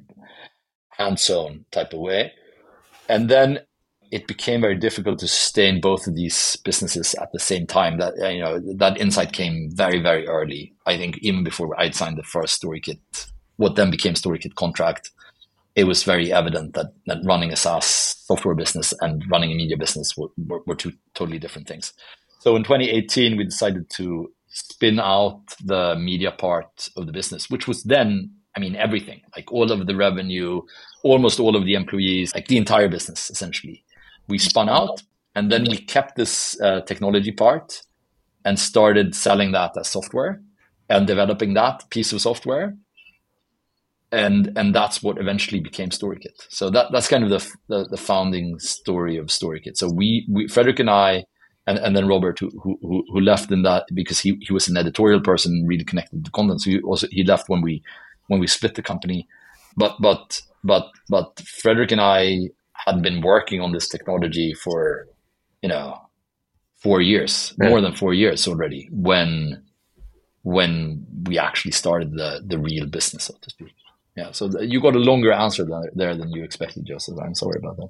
hands-on 0.89 1.67
type 1.71 1.93
of 1.93 2.01
way. 2.01 2.33
And 3.11 3.29
then 3.29 3.61
it 4.11 4.27
became 4.27 4.63
very 4.63 4.75
difficult 4.75 5.19
to 5.19 5.29
sustain 5.29 5.83
both 5.83 6.07
of 6.07 6.15
these 6.15 6.57
businesses 6.65 7.15
at 7.17 7.31
the 7.33 7.39
same 7.39 7.67
time. 7.67 7.99
That 7.99 8.15
you 8.33 8.41
know 8.41 8.59
that 8.77 8.97
insight 8.99 9.35
came 9.35 9.69
very 9.75 10.01
very 10.01 10.27
early. 10.27 10.73
I 10.87 10.97
think 10.97 11.19
even 11.19 11.45
before 11.45 11.79
I'd 11.79 11.95
signed 11.95 12.17
the 12.17 12.23
first 12.23 12.63
StoryKit, 12.63 13.31
what 13.57 13.77
then 13.77 13.91
became 13.91 14.15
StoryKit 14.15 14.55
contract, 14.55 15.11
it 15.75 15.85
was 15.85 16.03
very 16.03 16.33
evident 16.33 16.75
that, 16.75 16.93
that 17.07 17.19
running 17.25 17.53
a 17.53 17.57
SaaS 17.57 18.17
software 18.27 18.55
business 18.55 18.93
and 19.01 19.25
running 19.31 19.53
a 19.53 19.55
media 19.55 19.77
business 19.77 20.17
were, 20.17 20.29
were, 20.37 20.61
were 20.67 20.75
two 20.75 20.93
totally 21.15 21.39
different 21.39 21.69
things. 21.69 21.93
So 22.41 22.57
in 22.57 22.65
2018, 22.65 23.37
we 23.37 23.45
decided 23.45 23.89
to 23.91 24.33
spin 24.49 24.99
out 24.99 25.43
the 25.65 25.95
media 25.97 26.33
part 26.33 26.89
of 26.97 27.07
the 27.07 27.13
business, 27.13 27.49
which 27.51 27.69
was 27.69 27.85
then, 27.85 28.31
I 28.57 28.61
mean, 28.61 28.75
everything 28.77 29.21
like 29.37 29.53
all 29.53 29.71
of 29.71 29.87
the 29.87 29.95
revenue, 29.95 30.63
almost 31.05 31.39
all 31.39 31.55
of 31.55 31.65
the 31.65 31.75
employees, 31.75 32.35
like 32.35 32.49
the 32.49 32.57
entire 32.57 32.89
business 32.89 33.31
essentially. 33.31 33.85
We 34.29 34.39
spun 34.39 34.69
out 34.69 35.03
and 35.35 35.53
then 35.53 35.65
we 35.69 35.79
kept 35.79 36.17
this 36.17 36.61
uh, 36.61 36.81
technology 36.83 37.33
part 37.33 37.83
and 38.45 38.59
started 38.59 39.15
selling 39.15 39.53
that 39.53 39.77
as 39.77 39.89
software 39.89 40.43
and 40.89 41.07
developing 41.07 41.55
that 41.55 41.89
piece 41.91 42.13
of 42.13 42.21
software. 42.21 42.77
And 44.13 44.53
and 44.57 44.75
that's 44.75 45.03
what 45.03 45.19
eventually 45.19 45.61
became 45.61 45.91
StoryKit. 45.91 46.47
So 46.49 46.69
that 46.71 46.87
that's 46.93 47.09
kind 47.09 47.23
of 47.23 47.31
the 47.31 47.55
the, 47.69 47.89
the 47.91 47.97
founding 47.97 48.59
story 48.59 49.17
of 49.17 49.27
StoryKit. 49.27 49.77
So 49.77 49.89
we, 49.89 50.27
we 50.29 50.49
Fredrik 50.49 50.81
and 50.81 50.91
I 50.91 51.27
and, 51.67 51.79
and 51.79 51.97
then 51.97 52.09
Robert, 52.09 52.39
who, 52.39 52.51
who 52.63 53.05
who 53.09 53.21
left 53.21 53.53
in 53.53 53.63
that 53.63 53.85
because 53.95 54.19
he, 54.19 54.37
he 54.41 54.53
was 54.53 54.69
an 54.69 54.77
editorial 54.77 55.21
person, 55.21 55.65
really 55.69 55.85
connected 55.85 56.25
to 56.25 56.31
content. 56.33 56.63
So 56.63 56.71
he 56.71 56.81
also 56.81 57.07
he 57.11 57.23
left 57.23 57.49
when 57.49 57.63
we 57.63 57.83
when 58.27 58.41
we 58.41 58.47
split 58.47 58.75
the 58.75 58.83
company. 58.83 59.29
But 59.77 59.97
but 60.01 60.43
but 60.65 60.91
but 61.09 61.37
Fredrik 61.37 61.93
and 61.93 62.01
I 62.01 62.51
had 62.75 63.03
been 63.03 63.21
working 63.21 63.61
on 63.61 63.73
this 63.73 63.89
technology 63.89 64.55
for 64.55 65.07
you 65.63 65.69
know 65.69 66.01
four 66.79 67.01
years, 67.01 67.55
yeah. 67.61 67.69
more 67.69 67.81
than 67.81 67.95
four 67.95 68.15
years 68.15 68.49
already 68.49 68.89
when 68.91 69.63
when 70.43 71.07
we 71.25 71.39
actually 71.39 71.73
started 71.73 72.13
the 72.13 72.43
the 72.45 72.59
real 72.59 72.87
business, 72.87 73.25
so 73.25 73.35
to 73.41 73.51
speak. 73.51 73.75
Yeah, 74.17 74.33
so 74.33 74.51
you 74.61 74.81
got 74.81 74.97
a 74.97 74.99
longer 74.99 75.33
answer 75.33 75.65
there 75.95 76.17
than 76.17 76.31
you 76.31 76.43
expected, 76.43 76.85
Joseph. 76.85 77.19
I'm 77.23 77.35
sorry 77.35 77.59
about 77.59 77.77
that. 77.77 77.89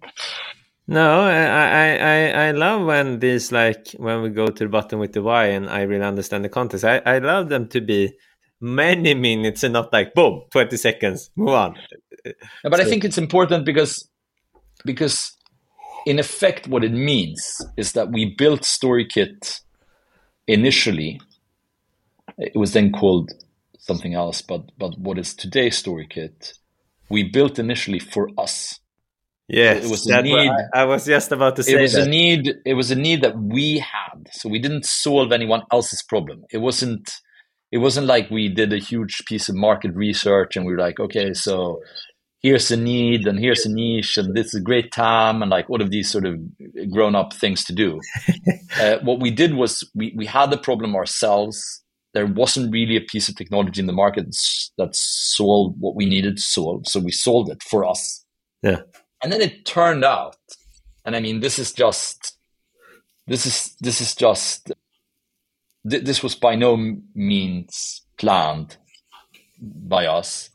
No, 0.86 1.20
I, 1.20 1.94
I, 1.94 2.48
I 2.48 2.50
love 2.50 2.84
when 2.84 3.20
this 3.20 3.52
like 3.52 3.92
when 3.96 4.22
we 4.22 4.30
go 4.30 4.48
to 4.48 4.64
the 4.64 4.68
bottom 4.68 4.98
with 4.98 5.12
the 5.12 5.22
why 5.22 5.46
and 5.46 5.70
I 5.70 5.82
really 5.82 6.04
understand 6.04 6.44
the 6.44 6.48
context. 6.48 6.84
I, 6.84 6.98
I 7.06 7.18
love 7.18 7.48
them 7.48 7.68
to 7.68 7.80
be 7.80 8.12
many 8.60 9.14
minutes 9.14 9.62
and 9.62 9.72
not 9.72 9.92
like 9.92 10.14
boom, 10.14 10.42
20 10.50 10.76
seconds, 10.76 11.30
move 11.36 11.50
on. 11.50 11.76
Yeah, 12.24 12.32
but 12.64 12.76
so. 12.76 12.82
I 12.82 12.84
think 12.84 13.04
it's 13.04 13.18
important 13.18 13.64
because 13.64 14.08
because 14.84 15.36
in 16.06 16.18
effect 16.18 16.66
what 16.68 16.84
it 16.84 16.92
means 16.92 17.62
is 17.76 17.92
that 17.92 18.10
we 18.10 18.34
built 18.36 18.62
StoryKit 18.62 19.60
initially. 20.46 21.20
It 22.38 22.56
was 22.56 22.72
then 22.72 22.90
called 22.90 23.30
something 23.80 24.14
else, 24.14 24.42
but 24.42 24.70
but 24.78 24.98
what 24.98 25.18
is 25.18 25.34
today 25.34 25.70
StoryKit, 25.70 26.54
we 27.08 27.22
built 27.24 27.58
initially 27.58 27.98
for 27.98 28.30
us 28.38 28.80
Yes, 29.50 29.84
it 29.84 29.90
was 29.90 30.06
a 30.06 30.22
need. 30.22 30.48
I, 30.48 30.82
I, 30.82 30.84
was 30.84 31.06
just 31.06 31.32
about 31.32 31.56
to 31.56 31.64
say 31.64 31.72
it 31.72 31.80
was 31.80 31.94
that. 31.94 32.06
a 32.06 32.08
need. 32.08 32.54
It 32.64 32.74
was 32.74 32.92
a 32.92 32.94
need 32.94 33.22
that 33.22 33.36
we 33.36 33.78
had, 33.78 34.28
so 34.30 34.48
we 34.48 34.60
didn't 34.60 34.86
solve 34.86 35.32
anyone 35.32 35.62
else's 35.72 36.04
problem. 36.04 36.44
It 36.52 36.58
wasn't. 36.58 37.10
It 37.72 37.78
wasn't 37.78 38.06
like 38.06 38.30
we 38.30 38.48
did 38.48 38.72
a 38.72 38.78
huge 38.78 39.24
piece 39.26 39.48
of 39.48 39.56
market 39.56 39.94
research 39.94 40.56
and 40.56 40.66
we 40.66 40.72
were 40.72 40.78
like, 40.78 40.98
okay, 40.98 41.34
so 41.34 41.80
here's 42.42 42.70
a 42.70 42.76
need 42.76 43.26
and 43.28 43.38
here's 43.38 43.64
a 43.64 43.72
niche 43.72 44.16
and 44.16 44.34
this 44.34 44.46
is 44.46 44.54
a 44.54 44.60
great 44.60 44.90
time 44.90 45.40
and 45.40 45.52
like 45.52 45.70
all 45.70 45.80
of 45.80 45.90
these 45.90 46.10
sort 46.10 46.26
of 46.26 46.36
grown 46.90 47.14
up 47.14 47.32
things 47.32 47.64
to 47.64 47.72
do. 47.72 48.00
uh, 48.80 48.98
what 49.02 49.20
we 49.20 49.30
did 49.30 49.54
was 49.54 49.88
we 49.94 50.12
we 50.16 50.26
had 50.26 50.50
the 50.50 50.58
problem 50.58 50.94
ourselves. 50.94 51.79
There 52.12 52.26
wasn't 52.26 52.72
really 52.72 52.96
a 52.96 53.00
piece 53.02 53.28
of 53.28 53.36
technology 53.36 53.80
in 53.80 53.86
the 53.86 53.92
market 53.92 54.34
that 54.78 54.94
solved 54.94 55.76
what 55.78 55.94
we 55.94 56.06
needed 56.06 56.36
to 56.36 56.42
solve, 56.42 56.86
so 56.86 57.00
we 57.00 57.12
solved 57.12 57.50
it 57.50 57.62
for 57.62 57.84
us. 57.84 58.24
Yeah 58.62 58.82
and 59.22 59.32
then 59.32 59.40
it 59.40 59.64
turned 59.64 60.04
out, 60.04 60.36
and 61.04 61.14
I 61.14 61.20
mean, 61.20 61.40
this 61.40 61.58
is 61.58 61.72
just, 61.72 62.38
this 63.26 63.46
is 63.46 63.76
this 63.80 64.00
is 64.00 64.14
just, 64.14 64.72
th- 65.88 66.04
this 66.04 66.22
was 66.22 66.34
by 66.34 66.54
no 66.54 66.96
means 67.14 68.02
planned 68.16 68.76
by 69.60 70.06
us. 70.06 70.50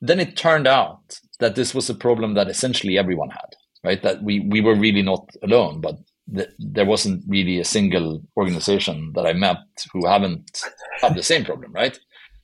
Then 0.00 0.18
it 0.18 0.36
turned 0.36 0.66
out 0.66 1.20
that 1.38 1.54
this 1.54 1.74
was 1.74 1.88
a 1.88 1.94
problem 1.94 2.34
that 2.34 2.48
essentially 2.48 2.98
everyone 2.98 3.30
had, 3.30 3.54
right? 3.84 4.02
That 4.02 4.22
we 4.22 4.40
we 4.40 4.60
were 4.60 4.74
really 4.74 5.02
not 5.02 5.28
alone, 5.42 5.80
but 5.80 5.96
th- 6.34 6.50
there 6.58 6.84
wasn't 6.86 7.24
really 7.26 7.58
a 7.58 7.64
single 7.64 8.22
organization 8.36 9.12
that 9.14 9.26
I 9.26 9.32
met 9.32 9.58
who 9.92 10.06
haven't 10.06 10.62
had 11.00 11.14
the 11.14 11.22
same 11.22 11.44
problem, 11.44 11.72
right? 11.72 11.98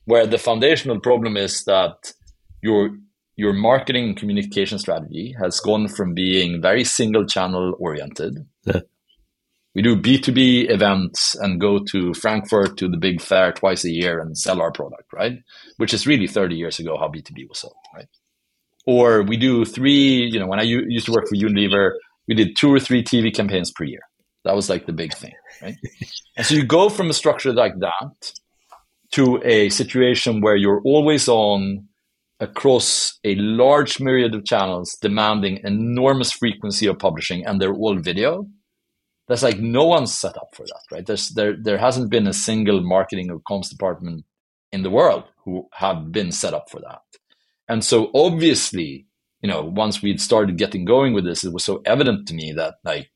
Where 0.05 0.25
the 0.25 0.37
foundational 0.37 0.99
problem 0.99 1.37
is 1.37 1.63
that 1.65 2.13
you're 2.61 2.91
your 3.35 3.53
marketing 3.53 4.03
and 4.03 4.17
communication 4.17 4.77
strategy 4.77 5.33
has 5.39 5.61
gone 5.61 5.87
from 5.87 6.13
being 6.13 6.61
very 6.61 6.83
single 6.83 7.25
channel 7.25 7.73
oriented. 7.79 8.45
Yeah. 8.65 8.81
We 9.75 9.81
do 9.81 9.95
B2B 9.95 10.69
events 10.69 11.35
and 11.35 11.61
go 11.61 11.79
to 11.91 12.13
Frankfurt 12.13 12.75
to 12.79 12.89
the 12.89 12.97
big 12.97 13.21
fair 13.21 13.53
twice 13.53 13.85
a 13.85 13.91
year 13.91 14.19
and 14.19 14.37
sell 14.37 14.61
our 14.61 14.71
product, 14.71 15.13
right? 15.13 15.37
Which 15.77 15.93
is 15.93 16.05
really 16.05 16.27
30 16.27 16.55
years 16.55 16.79
ago 16.79 16.97
how 16.97 17.07
B2B 17.07 17.47
was 17.47 17.59
sold, 17.59 17.75
right? 17.95 18.07
Or 18.85 19.21
we 19.21 19.37
do 19.37 19.63
three, 19.63 20.27
you 20.31 20.39
know, 20.39 20.47
when 20.47 20.59
I 20.59 20.63
used 20.63 21.05
to 21.05 21.13
work 21.13 21.29
for 21.29 21.35
Unilever, 21.35 21.91
we 22.29 22.35
did 22.35 22.55
two 22.55 22.71
or 22.71 22.79
three 22.79 23.03
TV 23.03 23.35
campaigns 23.35 23.71
per 23.71 23.83
year. 23.83 24.01
That 24.45 24.55
was 24.55 24.69
like 24.69 24.85
the 24.85 24.93
big 24.93 25.13
thing, 25.13 25.33
right? 25.61 25.75
and 26.37 26.45
so 26.45 26.53
you 26.53 26.63
go 26.63 26.87
from 26.87 27.09
a 27.09 27.13
structure 27.13 27.51
like 27.51 27.73
that 27.79 28.31
to 29.13 29.41
a 29.43 29.69
situation 29.69 30.39
where 30.39 30.55
you're 30.55 30.81
always 30.85 31.27
on 31.27 31.87
across 32.39 33.19
a 33.25 33.35
large 33.35 33.99
myriad 33.99 34.33
of 34.33 34.45
channels 34.45 34.95
demanding 35.01 35.59
enormous 35.63 36.31
frequency 36.31 36.85
of 36.87 36.97
publishing 36.99 37.45
and 37.45 37.59
they're 37.59 37.73
all 37.73 37.97
video 37.97 38.47
that's 39.27 39.43
like 39.43 39.59
no 39.59 39.83
one's 39.83 40.17
set 40.17 40.37
up 40.37 40.47
for 40.53 40.65
that 40.65 40.79
right 40.89 41.05
there's 41.05 41.31
there 41.31 41.57
there 41.61 41.77
hasn't 41.77 42.09
been 42.09 42.27
a 42.27 42.33
single 42.33 42.79
marketing 42.81 43.29
or 43.29 43.41
comms 43.41 43.69
department 43.69 44.23
in 44.71 44.83
the 44.83 44.89
world 44.89 45.25
who 45.43 45.67
have 45.73 46.13
been 46.13 46.31
set 46.31 46.53
up 46.53 46.69
for 46.69 46.79
that 46.79 47.01
and 47.67 47.83
so 47.83 48.09
obviously 48.15 49.05
you 49.41 49.49
know 49.49 49.61
once 49.63 50.01
we'd 50.01 50.21
started 50.21 50.57
getting 50.57 50.85
going 50.85 51.13
with 51.13 51.25
this 51.25 51.43
it 51.43 51.53
was 51.53 51.63
so 51.63 51.81
evident 51.85 52.27
to 52.27 52.33
me 52.33 52.51
that 52.51 52.75
like 52.83 53.09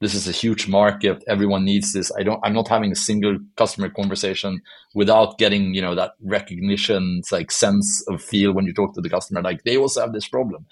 this 0.00 0.14
is 0.14 0.26
a 0.26 0.32
huge 0.32 0.66
market. 0.66 1.22
Everyone 1.28 1.64
needs 1.64 1.92
this. 1.92 2.10
I 2.18 2.22
don't 2.22 2.40
i'm 2.42 2.54
not 2.54 2.68
having 2.68 2.92
a 2.92 2.96
single 2.96 3.38
customer 3.56 3.90
conversation 3.90 4.62
without 4.94 5.38
getting 5.38 5.74
you 5.74 5.82
know 5.82 5.94
that 5.94 6.12
recognition 6.22 7.22
like 7.30 7.50
sense 7.50 8.02
of 8.08 8.22
feel 8.22 8.52
when 8.52 8.64
you 8.64 8.72
talk 8.72 8.94
to 8.94 9.00
the 9.00 9.10
customer 9.10 9.42
like 9.42 9.64
they 9.64 9.76
also 9.76 10.00
have 10.00 10.12
this 10.12 10.28
problem. 10.28 10.66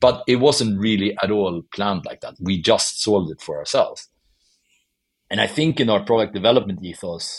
But 0.00 0.24
it 0.26 0.36
wasn't 0.36 0.80
really 0.80 1.14
at 1.22 1.30
all 1.30 1.62
planned 1.74 2.06
like 2.06 2.22
that. 2.22 2.36
We 2.40 2.62
just 2.62 3.02
solved 3.02 3.30
it 3.30 3.42
for 3.42 3.58
ourselves. 3.58 4.08
And 5.30 5.40
i 5.40 5.46
think 5.46 5.78
in 5.78 5.90
our 5.90 6.02
product 6.02 6.34
development 6.34 6.82
ethos 6.82 7.38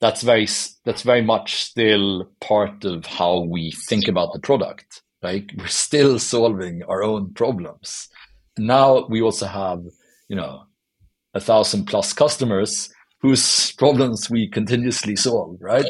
that's 0.00 0.22
very 0.22 0.46
that's 0.84 1.02
very 1.02 1.22
much 1.22 1.64
still 1.64 2.28
part 2.40 2.84
of 2.84 3.06
how 3.06 3.40
we 3.40 3.72
think 3.88 4.06
about 4.06 4.32
the 4.32 4.38
product 4.38 5.02
like 5.24 5.50
we're 5.58 5.66
still 5.66 6.18
solving 6.18 6.82
our 6.84 7.02
own 7.02 7.32
problems 7.34 8.08
now 8.58 9.06
we 9.08 9.20
also 9.20 9.46
have 9.46 9.80
you 10.28 10.36
know 10.36 10.64
a 11.34 11.40
thousand 11.40 11.86
plus 11.86 12.12
customers 12.12 12.90
whose 13.24 13.72
problems 13.72 14.28
we 14.28 14.48
continuously 14.48 15.16
solve, 15.16 15.56
right? 15.60 15.86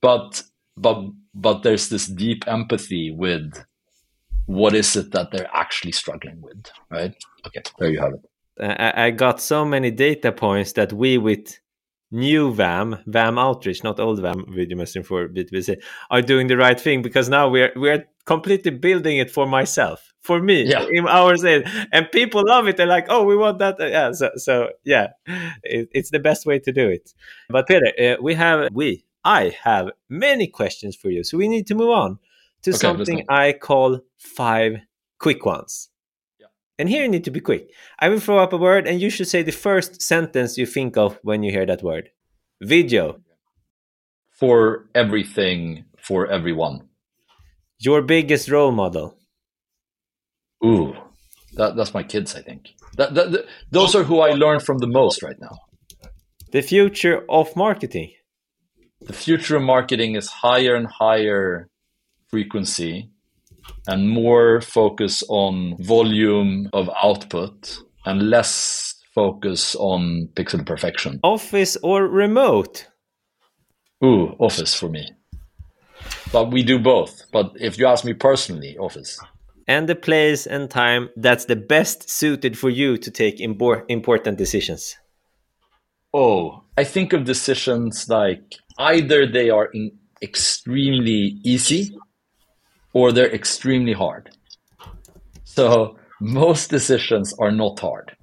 But 0.00 0.42
but 0.76 1.04
but 1.34 1.62
there's 1.62 1.88
this 1.88 2.06
deep 2.06 2.46
empathy 2.46 3.10
with 3.10 3.64
what 4.46 4.74
is 4.74 4.94
it 4.96 5.10
that 5.10 5.32
they're 5.32 5.50
actually 5.52 5.92
struggling 5.92 6.40
with, 6.40 6.70
right? 6.88 7.14
Okay, 7.46 7.62
there 7.78 7.90
you 7.90 8.00
have 8.00 8.14
it. 8.14 8.22
I, 8.60 9.06
I 9.06 9.10
got 9.10 9.40
so 9.40 9.64
many 9.64 9.90
data 9.90 10.32
points 10.32 10.72
that 10.72 10.92
we 10.92 11.18
with 11.18 11.58
new 12.10 12.54
Vaam, 12.54 13.04
Vaam 13.06 13.38
outreach, 13.40 13.82
not 13.82 14.00
old 14.00 14.20
Vaam 14.20 14.48
video 14.54 14.78
messaging 14.78 15.04
for 15.04 15.28
B2B, 15.28 15.76
are 16.10 16.22
doing 16.22 16.46
the 16.46 16.56
right 16.56 16.80
thing 16.80 17.02
because 17.02 17.28
now 17.28 17.48
we're 17.48 17.72
we're 17.74 18.04
completely 18.28 18.70
building 18.70 19.16
it 19.16 19.30
for 19.30 19.46
myself 19.46 20.12
for 20.20 20.38
me 20.38 20.58
yeah. 20.64 20.84
in 20.92 21.08
our 21.08 21.34
sales 21.38 21.64
and 21.92 22.10
people 22.12 22.42
love 22.46 22.68
it. 22.68 22.76
They're 22.76 22.94
like 22.98 23.06
oh 23.08 23.24
we 23.24 23.36
want 23.36 23.58
that. 23.60 23.76
Yeah 23.80 24.12
so, 24.12 24.28
so 24.36 24.68
yeah 24.84 25.06
it, 25.64 25.88
it's 25.92 26.10
the 26.10 26.18
best 26.18 26.44
way 26.44 26.58
to 26.58 26.70
do 26.70 26.86
it. 26.90 27.14
But 27.48 27.66
Peder 27.66 27.92
uh, 27.98 28.16
we 28.22 28.34
have 28.34 28.68
we 28.72 29.04
i 29.24 29.42
have 29.64 29.86
many 30.08 30.46
questions 30.46 30.94
for 30.94 31.08
you 31.10 31.24
so 31.24 31.36
we 31.36 31.48
need 31.48 31.66
to 31.66 31.74
move 31.74 31.92
on 32.04 32.18
to 32.62 32.70
okay, 32.70 32.78
something 32.78 33.18
i 33.28 33.46
call 33.52 34.00
five 34.18 34.72
quick 35.18 35.40
ones. 35.46 35.88
Yeah. 36.38 36.50
and 36.78 36.86
here 36.92 37.02
you 37.04 37.08
need 37.08 37.24
to 37.24 37.34
be 37.38 37.40
quick. 37.40 37.64
I 37.98 38.10
will 38.10 38.20
throw 38.20 38.38
up 38.44 38.52
a 38.52 38.60
word 38.68 38.86
and 38.86 39.00
you 39.00 39.10
should 39.14 39.28
say 39.28 39.40
the 39.42 39.60
first 39.68 40.02
sentence 40.02 40.58
you 40.60 40.66
think 40.66 40.98
of 41.04 41.18
when 41.22 41.42
you 41.42 41.50
hear 41.50 41.66
that 41.66 41.82
word. 41.82 42.10
Video. 42.60 43.04
For 44.40 44.86
everything 44.94 45.84
for 46.08 46.20
everyone 46.38 46.87
your 47.78 48.02
biggest 48.02 48.50
role 48.50 48.72
model 48.72 49.18
Ooh, 50.64 50.94
that, 51.54 51.76
that's 51.76 51.94
my 51.94 52.02
kids, 52.02 52.34
I 52.34 52.42
think. 52.42 52.74
That, 52.96 53.14
that, 53.14 53.32
that, 53.32 53.46
those 53.70 53.94
are 53.94 54.02
who 54.02 54.20
I 54.20 54.30
learn 54.30 54.60
from 54.60 54.78
the 54.78 54.86
most 54.86 55.22
right 55.22 55.38
now. 55.40 55.56
The 56.52 56.62
future 56.62 57.24
of 57.28 57.54
marketing. 57.54 58.12
The 59.00 59.12
future 59.12 59.56
of 59.56 59.62
marketing 59.62 60.16
is 60.16 60.28
higher 60.28 60.74
and 60.74 60.86
higher 60.86 61.68
frequency 62.28 63.10
and 63.86 64.08
more 64.08 64.60
focus 64.60 65.22
on 65.28 65.76
volume 65.80 66.68
of 66.72 66.90
output 67.02 67.78
and 68.04 68.30
less 68.30 68.94
focus 69.14 69.76
on 69.76 70.28
pixel 70.34 70.66
perfection. 70.66 71.20
Office 71.22 71.76
or 71.82 72.08
remote? 72.08 72.88
Ooh, 74.04 74.34
office 74.38 74.74
for 74.74 74.88
me. 74.88 75.12
But 76.30 76.50
we 76.52 76.62
do 76.62 76.78
both. 76.78 77.22
But 77.32 77.52
if 77.58 77.78
you 77.78 77.86
ask 77.86 78.04
me 78.04 78.12
personally, 78.12 78.76
office. 78.78 79.18
And 79.66 79.88
the 79.88 79.94
place 79.94 80.46
and 80.46 80.70
time 80.70 81.10
that's 81.16 81.46
the 81.46 81.56
best 81.56 82.08
suited 82.08 82.58
for 82.58 82.70
you 82.70 82.96
to 82.98 83.10
take 83.10 83.40
important 83.40 84.38
decisions. 84.38 84.96
Oh, 86.12 86.64
I 86.76 86.84
think 86.84 87.12
of 87.12 87.24
decisions 87.24 88.08
like 88.08 88.54
either 88.78 89.26
they 89.26 89.50
are 89.50 89.70
extremely 90.22 91.38
easy 91.44 91.96
or 92.92 93.12
they're 93.12 93.34
extremely 93.34 93.92
hard. 93.92 94.30
So 95.44 95.98
most 96.20 96.70
decisions 96.70 97.34
are 97.38 97.52
not 97.52 97.78
hard. 97.80 98.16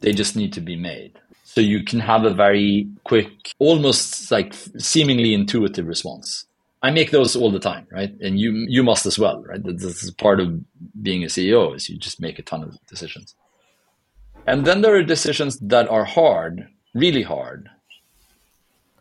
They 0.00 0.12
just 0.12 0.36
need 0.36 0.52
to 0.52 0.60
be 0.60 0.76
made. 0.76 1.18
So 1.44 1.60
you 1.60 1.84
can 1.84 2.00
have 2.00 2.24
a 2.24 2.34
very 2.34 2.88
quick, 3.04 3.30
almost 3.58 4.30
like 4.30 4.54
seemingly 4.78 5.34
intuitive 5.34 5.86
response. 5.86 6.46
I 6.86 6.90
make 6.92 7.10
those 7.10 7.34
all 7.34 7.50
the 7.50 7.58
time, 7.58 7.88
right? 7.90 8.12
And 8.20 8.38
you 8.38 8.52
you 8.68 8.84
must 8.84 9.06
as 9.06 9.18
well, 9.18 9.42
right? 9.42 9.60
This 9.64 10.04
is 10.04 10.12
part 10.12 10.38
of 10.38 10.48
being 11.02 11.24
a 11.24 11.26
CEO 11.26 11.74
is 11.74 11.88
you 11.88 11.98
just 11.98 12.20
make 12.20 12.38
a 12.38 12.42
ton 12.42 12.62
of 12.62 12.78
decisions. 12.86 13.34
And 14.46 14.64
then 14.64 14.82
there 14.82 14.94
are 14.94 15.02
decisions 15.02 15.58
that 15.58 15.88
are 15.88 16.04
hard, 16.04 16.68
really 16.94 17.22
hard. 17.22 17.68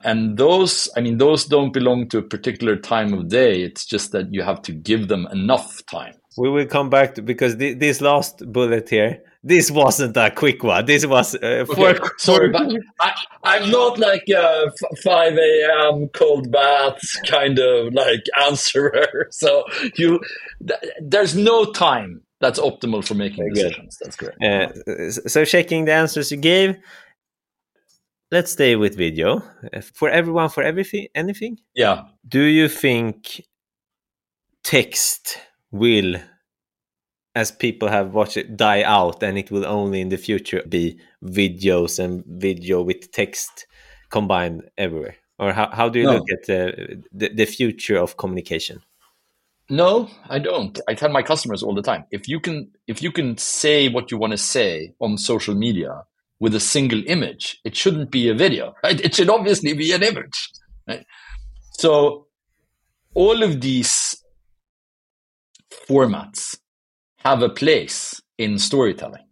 And 0.04 0.36
those, 0.36 0.90
I 0.98 1.02
mean, 1.02 1.20
those 1.20 1.46
don't 1.46 1.74
belong 1.74 2.10
to 2.10 2.18
a 2.18 2.24
particular 2.24 2.76
time 2.76 3.14
of 3.14 3.28
day. 3.28 3.62
It's 3.62 3.86
just 3.86 4.12
that 4.14 4.34
you 4.34 4.42
have 4.42 4.64
to 4.64 4.72
give 4.72 5.08
them 5.08 5.28
enough 5.32 5.86
time. 5.86 6.16
We 6.38 6.50
will 6.50 6.66
come 6.66 6.90
back 6.90 7.14
to 7.16 7.22
because 7.22 7.56
th- 7.56 7.78
this 7.78 8.02
last 8.02 8.52
bullet 8.52 8.90
here 8.90 9.22
this 9.46 9.70
wasn't 9.70 10.18
a 10.18 10.32
quick 10.32 10.64
one. 10.64 10.86
This 10.88 11.06
was 11.06 11.36
uh, 11.36 11.66
okay. 11.70 12.00
sorry, 12.18 12.50
but 12.50 12.68
I, 13.44 13.58
am 13.58 13.70
not 13.70 14.00
like 14.00 14.28
a 14.28 14.72
5 15.04 15.38
a.m. 15.38 16.10
cold 16.10 16.52
baths 16.52 17.16
kind 17.28 17.60
of 17.60 17.94
like 17.94 18.24
answerer. 18.42 19.28
So 19.30 19.64
you, 19.98 20.20
th- 20.68 20.80
there's 21.00 21.36
no 21.36 21.72
time 21.72 22.24
that's 22.42 22.60
optimal 22.60 23.06
for 23.06 23.14
making 23.14 23.54
decisions. 23.54 24.00
That's 24.02 24.16
correct. 24.16 24.44
Uh, 24.44 25.12
so 25.12 25.46
checking 25.46 25.86
the 25.86 25.94
answers 25.94 26.32
you 26.32 26.38
gave. 26.38 26.78
Let's 28.32 28.52
stay 28.52 28.76
with 28.76 28.98
video 28.98 29.44
for 29.94 30.10
everyone, 30.10 30.50
for 30.50 30.64
everything, 30.64 31.08
anything. 31.14 31.60
Yeah. 31.76 32.06
Do 32.28 32.42
you 32.42 32.68
think 32.68 33.42
text 34.64 35.38
will 35.70 36.16
as 37.36 37.52
people 37.52 37.90
have 37.90 38.14
watched 38.14 38.38
it 38.38 38.56
die 38.56 38.82
out 38.82 39.22
and 39.22 39.38
it 39.38 39.52
will 39.52 39.66
only 39.66 40.00
in 40.00 40.10
the 40.10 40.18
future 40.18 40.64
be 40.68 40.98
videos 41.24 42.00
and 42.00 42.24
video 42.26 42.82
with 42.82 43.12
text 43.12 43.68
combined 44.10 44.64
everywhere? 44.78 45.16
Or 45.38 45.52
how, 45.52 45.70
how 45.72 45.90
do 45.90 46.00
you 46.00 46.06
no. 46.06 46.14
look 46.14 46.32
at 46.32 46.48
the, 46.48 47.04
the, 47.12 47.30
the 47.30 47.46
future 47.46 47.98
of 47.98 48.18
communication? 48.18 48.82
No 49.68 50.10
i 50.30 50.38
don't. 50.38 50.80
I 50.88 50.94
tell 50.94 51.10
my 51.10 51.24
customers 51.24 51.64
all 51.64 51.74
the 51.74 51.82
time 51.82 52.06
if 52.12 52.28
you 52.28 52.40
can 52.40 52.72
if 52.88 53.02
you 53.02 53.12
can 53.12 53.38
say 53.38 53.90
what 53.90 54.12
you 54.12 54.18
want 54.18 54.32
to 54.32 54.38
say 54.38 54.94
on 55.02 55.18
social 55.18 55.56
media 55.56 56.04
with 56.40 56.54
a 56.54 56.60
single 56.60 57.02
image 57.08 57.60
it 57.64 57.76
shouldn't 57.76 58.12
be 58.12 58.30
a 58.30 58.36
video 58.36 58.76
right? 58.84 59.02
It 59.02 59.16
should 59.16 59.30
obviously 59.30 59.74
be 59.74 59.92
an 59.92 60.04
image 60.04 60.52
right? 60.88 61.04
So 61.72 62.28
all 63.16 63.42
of 63.42 63.60
these 63.60 64.24
formats 65.90 66.58
have 67.26 67.42
a 67.42 67.50
place 67.50 68.22
in 68.38 68.60
storytelling. 68.60 69.26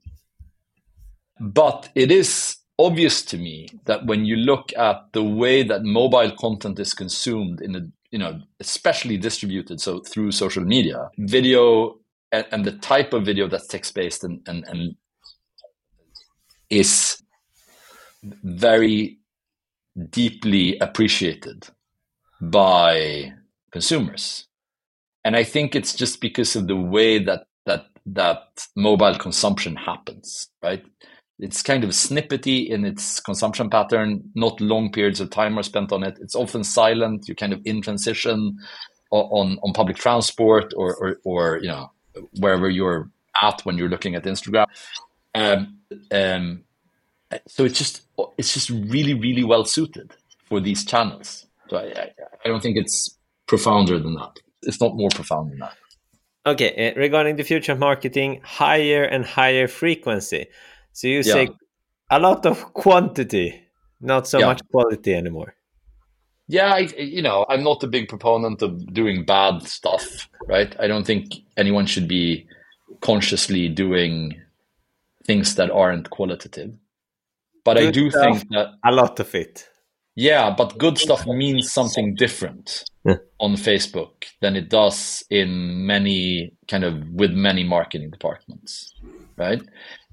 But 1.40 1.90
it 1.94 2.12
is 2.12 2.58
obvious 2.80 3.22
to 3.22 3.38
me 3.38 3.68
that 3.86 4.06
when 4.08 4.26
you 4.26 4.36
look 4.36 4.74
at 4.76 4.98
the 5.14 5.24
way 5.24 5.62
that 5.62 5.84
mobile 5.84 6.32
content 6.32 6.80
is 6.80 6.94
consumed 6.94 7.62
in 7.62 7.76
a 7.76 7.82
you 8.10 8.18
know 8.18 8.40
especially 8.60 9.18
distributed 9.18 9.80
so 9.80 10.00
through 10.00 10.32
social 10.32 10.64
media 10.64 11.10
video 11.20 11.96
and, 12.32 12.46
and 12.52 12.66
the 12.66 12.72
type 12.72 13.14
of 13.14 13.26
video 13.26 13.48
that's 13.48 13.68
text 13.68 13.94
based 13.94 14.24
and, 14.24 14.42
and 14.48 14.64
and 14.68 14.96
is 16.70 17.22
very 18.44 19.20
deeply 20.10 20.78
appreciated 20.80 21.68
by 22.42 23.32
consumers 23.72 24.48
and 25.24 25.36
i 25.36 25.44
think 25.44 25.76
it's 25.76 25.94
just 25.94 26.22
because 26.22 26.56
of 26.56 26.68
the 26.68 26.76
way 26.76 27.18
that 27.18 27.46
that 28.06 28.66
mobile 28.76 29.16
consumption 29.16 29.76
happens, 29.76 30.50
right? 30.62 30.84
It's 31.40 31.64
kind 31.64 31.84
of 31.84 31.92
snippety 31.92 32.70
in 32.70 32.86
its 32.86 33.20
consumption 33.20 33.70
pattern. 33.70 34.24
Not 34.36 34.62
long 34.62 34.92
periods 34.92 35.20
of 35.20 35.30
time 35.30 35.58
are 35.58 35.64
spent 35.64 35.92
on 35.92 36.04
it. 36.04 36.18
It's 36.22 36.36
often 36.36 36.64
silent. 36.64 37.28
You're 37.28 37.36
kind 37.36 37.54
of 37.54 37.62
in 37.66 37.82
transition 37.82 38.58
on 39.12 39.60
on 39.62 39.74
public 39.74 39.98
transport 39.98 40.74
or 40.76 40.96
or, 40.96 41.18
or 41.24 41.60
you 41.62 41.68
know 41.68 41.92
wherever 42.40 42.70
you're 42.70 43.10
at 43.42 43.62
when 43.66 43.78
you're 43.78 43.90
looking 43.90 44.16
at 44.16 44.24
Instagram. 44.24 44.66
Um, 45.36 45.80
um, 46.12 46.64
so 47.48 47.66
it's 47.66 47.78
just 47.78 48.02
it's 48.38 48.54
just 48.54 48.70
really 48.70 49.14
really 49.14 49.44
well 49.44 49.66
suited 49.66 50.14
for 50.46 50.60
these 50.60 50.86
channels. 50.86 51.48
So 51.70 51.78
I, 51.78 52.12
I 52.46 52.48
don't 52.48 52.62
think 52.62 52.78
it's 52.78 53.18
profounder 53.48 54.00
than 54.00 54.14
that. 54.16 54.40
It's 54.62 54.80
not 54.80 54.96
more 54.96 55.10
profound 55.14 55.52
than 55.52 55.60
that. 55.60 55.76
Okay, 56.46 56.92
uh, 56.92 57.00
regarding 57.00 57.38
the 57.38 57.44
future 57.44 57.72
of 57.72 57.80
marketing, 57.80 58.42
higher 58.44 59.04
and 59.04 59.24
higher 59.24 59.68
frequency. 59.68 60.48
So 60.92 61.08
you 61.08 61.18
yeah. 61.18 61.34
say 61.34 61.50
a 62.12 62.20
lot 62.20 62.46
of 62.46 62.74
quantity, 62.74 63.64
not 64.02 64.28
so 64.28 64.40
yeah. 64.40 64.48
much 64.48 64.62
quality 64.70 65.14
anymore. 65.16 65.56
Yeah, 66.48 66.74
I, 66.74 66.80
you 66.98 67.22
know, 67.22 67.46
I'm 67.48 67.64
not 67.64 67.84
a 67.84 67.88
big 67.88 68.10
proponent 68.10 68.62
of 68.62 68.94
doing 68.94 69.24
bad 69.24 69.64
stuff, 69.64 70.30
right? 70.46 70.76
I 70.80 70.88
don't 70.88 71.06
think 71.06 71.34
anyone 71.56 71.86
should 71.86 72.08
be 72.10 72.46
consciously 73.00 73.70
doing 73.70 74.42
things 75.26 75.56
that 75.56 75.72
aren't 75.72 76.10
qualitative. 76.10 76.74
But 77.64 77.78
Good 77.78 77.88
I 77.88 77.92
do 77.92 78.12
think 78.12 78.50
that 78.50 78.74
a 78.84 78.92
lot 78.92 79.22
of 79.22 79.34
it. 79.34 79.70
Yeah, 80.16 80.54
but 80.56 80.78
good 80.78 80.98
stuff 80.98 81.26
means 81.26 81.72
something 81.72 82.16
different 82.16 82.84
yeah. 83.06 83.16
on 83.40 83.56
Facebook 83.56 84.26
than 84.42 84.56
it 84.56 84.70
does 84.70 85.24
in 85.30 85.86
many 85.86 86.54
kind 86.68 86.84
of 86.84 87.04
with 87.10 87.32
many 87.32 87.64
marketing 87.64 88.10
departments, 88.12 88.94
right? 89.38 89.62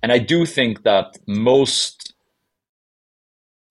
And 0.03 0.12
I 0.12 0.18
do 0.18 0.46
think 0.46 0.83
that 0.85 1.18
most, 1.26 2.14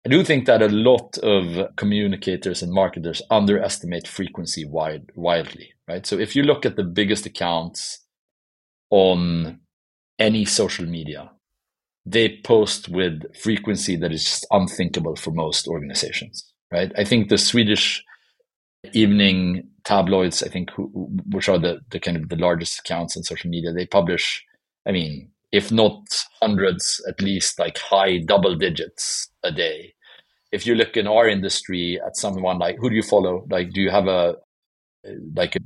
I 0.06 0.10
do 0.10 0.24
think 0.24 0.46
that 0.46 0.62
a 0.62 0.70
lot 0.70 1.18
of 1.18 1.76
communicators 1.76 2.62
and 2.62 2.72
marketers 2.72 3.22
underestimate 3.30 4.08
frequency 4.08 4.66
wide, 4.66 5.12
wildly, 5.16 5.74
right? 5.88 6.06
So 6.06 6.18
if 6.18 6.36
you 6.36 6.44
look 6.44 6.66
at 6.66 6.76
the 6.76 6.84
biggest 6.84 7.26
accounts 7.26 8.00
on 8.90 9.60
any 10.20 10.46
social 10.46 10.86
media, 10.86 11.32
they 12.06 12.40
post 12.44 12.90
with 12.90 13.24
frequency 13.36 13.96
that 13.98 14.12
is 14.12 14.24
just 14.24 14.48
unthinkable 14.52 15.16
for 15.16 15.32
most 15.32 15.68
organizations, 15.68 16.52
right? 16.72 16.92
I 16.98 17.04
think 17.04 17.30
the 17.30 17.38
Swedish 17.38 18.04
evening 18.94 19.70
tabloids, 19.84 20.44
I 20.44 20.50
think, 20.50 20.72
who, 20.72 20.86
which 21.32 21.50
are 21.50 21.60
the, 21.60 21.80
the 21.90 22.00
kind 22.00 22.18
of 22.18 22.30
the 22.30 22.36
largest 22.36 22.80
accounts 22.80 23.18
on 23.18 23.24
social 23.24 23.50
media, 23.50 23.72
they 23.72 23.86
publish, 23.86 24.44
I 24.88 24.92
mean, 24.92 25.32
if 25.52 25.72
not 25.72 26.02
hundreds, 26.42 27.04
at 27.08 27.22
least 27.22 27.60
like 27.60 27.78
high 27.78 28.20
double 28.20 28.56
digits 28.56 29.30
a 29.44 29.52
day. 29.52 29.94
If 30.52 30.66
you 30.66 30.76
look 30.76 30.98
in 30.98 31.08
our 31.08 31.28
industry 31.28 32.00
at 32.06 32.18
someone 32.18 32.60
like, 32.60 32.78
who 32.80 32.90
do 32.90 32.96
you 32.96 33.04
follow? 33.04 33.46
Like, 33.50 33.72
do 33.72 33.82
you 33.82 33.92
have 33.92 34.08
a, 34.08 34.36
like 35.36 35.56
a, 35.56 35.60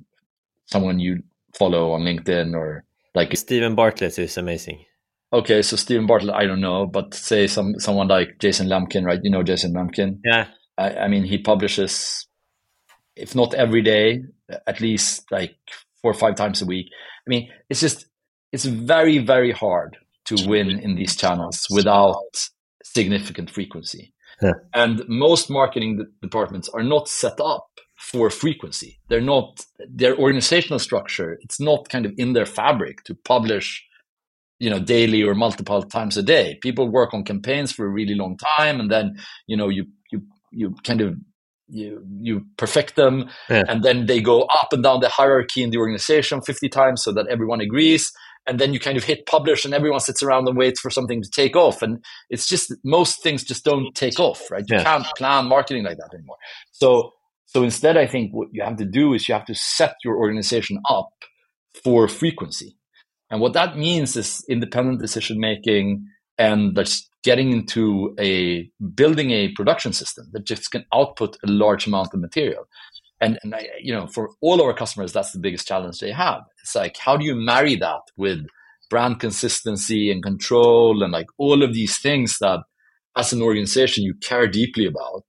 someone 0.65 0.99
you 0.99 1.23
follow 1.57 1.91
on 1.91 2.01
LinkedIn 2.01 2.55
or 2.55 2.83
like 3.15 3.35
Steven 3.37 3.75
Bartlett 3.75 4.17
is 4.17 4.37
amazing 4.37 4.85
okay, 5.33 5.61
so 5.63 5.75
Steven 5.75 6.05
Bartlett, 6.05 6.35
I 6.35 6.45
don't 6.45 6.61
know, 6.61 6.85
but 6.85 7.13
say 7.13 7.47
some 7.47 7.79
someone 7.79 8.07
like 8.07 8.37
Jason 8.39 8.67
Lemkin, 8.67 9.03
right? 9.03 9.19
You 9.21 9.31
know 9.31 9.43
Jason 9.43 9.73
Lemkin. 9.73 10.19
Yeah. 10.23 10.47
I, 10.77 10.95
I 10.95 11.07
mean, 11.07 11.23
he 11.23 11.37
publishes, 11.37 12.27
if 13.15 13.35
not 13.35 13.53
every 13.53 13.81
day, 13.81 14.23
at 14.67 14.81
least 14.81 15.31
like 15.31 15.55
four 16.01 16.11
or 16.11 16.15
five 16.15 16.35
times 16.35 16.61
a 16.61 16.65
week. 16.65 16.87
I 17.25 17.29
mean, 17.29 17.49
it's 17.69 17.79
just 17.79 18.05
it's 18.51 18.65
very 18.65 19.17
very 19.19 19.51
hard 19.51 19.97
to 20.25 20.47
win 20.47 20.69
in 20.79 20.95
these 20.95 21.15
channels 21.15 21.67
without 21.69 22.49
significant 22.83 23.49
frequency. 23.49 24.13
Yeah. 24.41 24.53
And 24.73 25.03
most 25.07 25.49
marketing 25.49 26.05
departments 26.21 26.69
are 26.69 26.83
not 26.83 27.07
set 27.07 27.39
up 27.39 27.67
for 27.97 28.29
frequency. 28.29 28.99
They're 29.07 29.21
not 29.21 29.65
their 29.87 30.17
organizational 30.17 30.79
structure. 30.79 31.37
It's 31.41 31.59
not 31.59 31.89
kind 31.89 32.05
of 32.05 32.13
in 32.17 32.33
their 32.33 32.45
fabric 32.45 33.03
to 33.05 33.15
publish 33.15 33.85
you 34.59 34.69
know 34.69 34.79
daily 34.79 35.23
or 35.23 35.33
multiple 35.33 35.81
times 35.83 36.15
a 36.15 36.23
day 36.23 36.57
people 36.61 36.87
work 36.87 37.13
on 37.13 37.23
campaigns 37.23 37.71
for 37.71 37.85
a 37.85 37.89
really 37.89 38.13
long 38.13 38.37
time 38.37 38.79
and 38.79 38.89
then 38.89 39.17
you 39.47 39.57
know 39.57 39.67
you 39.67 39.85
you 40.11 40.21
you 40.51 40.75
kind 40.83 41.01
of 41.01 41.15
you 41.67 42.05
you 42.19 42.45
perfect 42.57 42.95
them 42.95 43.29
yeah. 43.49 43.63
and 43.67 43.83
then 43.83 44.05
they 44.05 44.21
go 44.21 44.41
up 44.43 44.73
and 44.73 44.83
down 44.83 44.99
the 44.99 45.09
hierarchy 45.09 45.63
in 45.63 45.69
the 45.69 45.77
organization 45.77 46.41
50 46.41 46.69
times 46.69 47.03
so 47.03 47.11
that 47.13 47.27
everyone 47.27 47.61
agrees 47.61 48.11
and 48.45 48.59
then 48.59 48.73
you 48.73 48.79
kind 48.79 48.97
of 48.97 49.05
hit 49.05 49.25
publish 49.25 49.63
and 49.63 49.73
everyone 49.73 50.01
sits 50.01 50.21
around 50.21 50.47
and 50.47 50.57
waits 50.57 50.79
for 50.79 50.89
something 50.89 51.21
to 51.21 51.29
take 51.29 51.55
off 51.55 51.81
and 51.81 52.03
it's 52.29 52.47
just 52.47 52.73
most 52.83 53.23
things 53.23 53.43
just 53.43 53.63
don't 53.63 53.95
take 53.95 54.19
off 54.19 54.49
right 54.51 54.65
you 54.67 54.77
yeah. 54.77 54.83
can't 54.83 55.05
plan 55.17 55.45
marketing 55.45 55.83
like 55.83 55.97
that 55.97 56.13
anymore 56.13 56.37
so 56.71 57.11
so 57.45 57.63
instead 57.63 57.97
i 57.97 58.05
think 58.05 58.31
what 58.33 58.49
you 58.51 58.61
have 58.63 58.77
to 58.77 58.85
do 58.85 59.13
is 59.13 59.27
you 59.27 59.33
have 59.33 59.45
to 59.45 59.55
set 59.55 59.95
your 60.03 60.17
organization 60.17 60.79
up 60.89 61.09
for 61.83 62.07
frequency 62.07 62.75
and 63.29 63.39
what 63.39 63.53
that 63.53 63.77
means 63.77 64.15
is 64.15 64.43
independent 64.49 64.99
decision 64.99 65.39
making 65.39 66.05
and 66.37 66.75
that's 66.75 67.09
getting 67.23 67.51
into 67.51 68.13
a 68.19 68.69
building 68.95 69.31
a 69.31 69.49
production 69.53 69.93
system 69.93 70.27
that 70.33 70.45
just 70.45 70.71
can 70.71 70.85
output 70.93 71.37
a 71.47 71.51
large 71.51 71.87
amount 71.87 72.13
of 72.13 72.19
material. 72.19 72.65
And, 73.21 73.39
and 73.43 73.55
I, 73.55 73.69
you 73.79 73.93
know, 73.93 74.07
for 74.07 74.31
all 74.41 74.61
our 74.61 74.73
customers, 74.73 75.13
that's 75.13 75.31
the 75.31 75.39
biggest 75.39 75.67
challenge 75.67 75.99
they 75.99 76.11
have. 76.11 76.41
It's 76.61 76.75
like, 76.75 76.97
how 76.97 77.15
do 77.15 77.25
you 77.25 77.35
marry 77.35 77.75
that 77.77 78.01
with 78.17 78.45
brand 78.89 79.21
consistency 79.21 80.11
and 80.11 80.21
control 80.21 81.01
and 81.01 81.13
like 81.13 81.27
all 81.37 81.63
of 81.63 81.73
these 81.73 81.97
things 81.99 82.37
that 82.41 82.59
as 83.15 83.31
an 83.31 83.41
organization 83.41 84.03
you 84.03 84.15
care 84.15 84.47
deeply 84.47 84.85
about? 84.85 85.23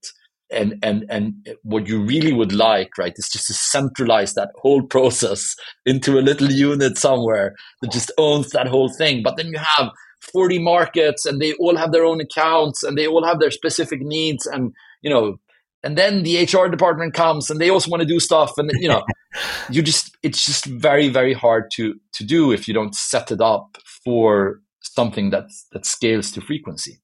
and 0.51 0.75
and 0.83 1.05
and 1.09 1.33
what 1.63 1.87
you 1.87 2.01
really 2.01 2.31
would 2.31 2.53
like 2.53 2.97
right 2.97 3.13
is 3.15 3.29
just 3.31 3.47
to 3.47 3.53
centralize 3.53 4.33
that 4.33 4.49
whole 4.57 4.83
process 4.89 5.55
into 5.85 6.19
a 6.19 6.21
little 6.21 6.51
unit 6.51 6.97
somewhere 6.97 7.55
that 7.81 7.91
just 7.91 8.11
owns 8.17 8.49
that 8.51 8.67
whole 8.67 8.91
thing 8.97 9.23
but 9.23 9.37
then 9.37 9.47
you 9.47 9.57
have 9.57 9.89
40 10.31 10.59
markets 10.59 11.25
and 11.25 11.41
they 11.41 11.53
all 11.53 11.75
have 11.75 11.91
their 11.91 12.05
own 12.05 12.21
accounts 12.21 12.83
and 12.83 12.97
they 12.97 13.07
all 13.07 13.25
have 13.25 13.39
their 13.39 13.51
specific 13.51 14.01
needs 14.01 14.45
and 14.45 14.73
you 15.01 15.09
know 15.09 15.37
and 15.83 15.97
then 15.97 16.23
the 16.23 16.43
hr 16.43 16.67
department 16.67 17.13
comes 17.13 17.49
and 17.49 17.59
they 17.59 17.69
also 17.69 17.89
want 17.89 18.01
to 18.01 18.07
do 18.07 18.19
stuff 18.19 18.57
and 18.57 18.71
you 18.75 18.87
know 18.87 19.03
you 19.69 19.81
just 19.81 20.15
it's 20.23 20.45
just 20.45 20.65
very 20.65 21.09
very 21.09 21.33
hard 21.33 21.69
to 21.73 21.95
to 22.11 22.23
do 22.23 22.51
if 22.51 22.67
you 22.67 22.73
don't 22.73 22.95
set 22.95 23.31
it 23.31 23.41
up 23.41 23.77
for 24.03 24.61
something 24.81 25.29
that 25.29 25.45
that 25.71 25.85
scales 25.85 26.31
to 26.31 26.41
frequency 26.41 26.99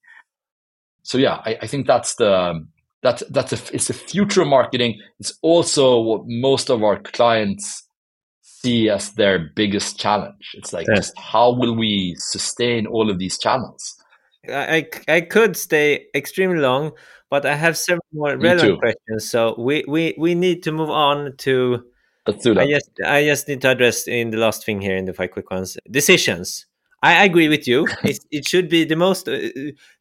so 1.03 1.17
yeah 1.17 1.41
i, 1.45 1.57
I 1.61 1.67
think 1.67 1.87
that's 1.87 2.15
the 2.15 2.65
that's 3.01 3.23
that's 3.29 3.53
a 3.53 3.75
it's 3.75 3.89
a 3.89 3.93
future 3.93 4.45
marketing. 4.45 4.99
It's 5.19 5.33
also 5.41 5.99
what 5.99 6.21
most 6.25 6.69
of 6.69 6.83
our 6.83 6.99
clients 7.01 7.83
see 8.61 8.89
as 8.89 9.11
their 9.11 9.39
biggest 9.55 9.99
challenge. 9.99 10.51
It's 10.53 10.73
like 10.73 10.87
just 10.95 11.17
how 11.17 11.51
will 11.51 11.75
we 11.75 12.15
sustain 12.17 12.87
all 12.87 13.09
of 13.09 13.19
these 13.19 13.37
channels? 13.37 13.95
I, 14.49 14.87
I 15.07 15.21
could 15.21 15.55
stay 15.55 16.05
extremely 16.15 16.59
long, 16.59 16.91
but 17.29 17.45
I 17.45 17.55
have 17.55 17.77
several 17.77 18.05
more 18.11 18.37
relevant 18.37 18.79
questions. 18.79 19.29
So 19.29 19.55
we, 19.57 19.83
we, 19.87 20.15
we 20.17 20.35
need 20.35 20.63
to 20.63 20.71
move 20.71 20.89
on 20.89 21.35
to. 21.39 21.83
Let's 22.27 22.43
do 22.43 22.53
that. 22.53 22.61
I 22.61 22.69
just 22.69 22.91
I 23.05 23.23
just 23.25 23.47
need 23.47 23.61
to 23.61 23.69
address 23.71 24.07
in 24.07 24.29
the 24.29 24.37
last 24.37 24.65
thing 24.65 24.79
here 24.79 24.95
in 24.95 25.05
the 25.05 25.13
five 25.13 25.31
quick 25.31 25.49
ones 25.49 25.77
decisions. 25.89 26.67
I 27.03 27.25
agree 27.25 27.49
with 27.49 27.67
you. 27.67 27.87
it, 28.03 28.19
it 28.29 28.47
should 28.47 28.69
be 28.69 28.83
the 28.83 28.95
most 28.95 29.27
uh, 29.27 29.39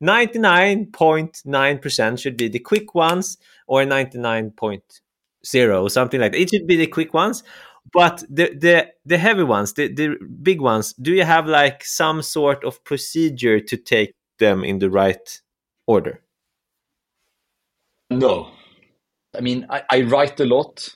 ninety 0.03 0.39
nine 0.39 0.87
point 0.87 1.41
nine 1.47 1.79
percent 1.79 2.21
should 2.21 2.37
be 2.37 2.49
the 2.49 2.59
quick 2.59 2.95
ones, 2.95 3.39
or 3.67 3.87
ninety 3.87 4.19
nine 4.19 4.51
point 4.51 5.01
zero, 5.47 5.89
something 5.89 6.21
like 6.21 6.33
that. 6.33 6.41
It 6.41 6.51
should 6.51 6.67
be 6.67 6.77
the 6.77 6.87
quick 6.87 7.15
ones, 7.15 7.43
but 7.93 8.23
the 8.29 8.55
the 8.55 8.89
the 9.05 9.19
heavy 9.19 9.43
ones, 9.43 9.75
the 9.75 9.93
the 9.93 10.17
big 10.43 10.61
ones. 10.61 10.93
Do 10.95 11.13
you 11.13 11.25
have 11.25 11.47
like 11.47 11.85
some 11.85 12.23
sort 12.23 12.65
of 12.65 12.83
procedure 12.85 13.61
to 13.61 13.77
take 13.77 14.15
them 14.39 14.65
in 14.65 14.79
the 14.79 14.91
right 14.91 15.41
order? 15.87 16.23
No, 18.11 18.51
I 19.37 19.41
mean 19.41 19.67
I, 19.71 19.83
I 19.91 20.03
write 20.03 20.41
a 20.41 20.47
lot 20.47 20.89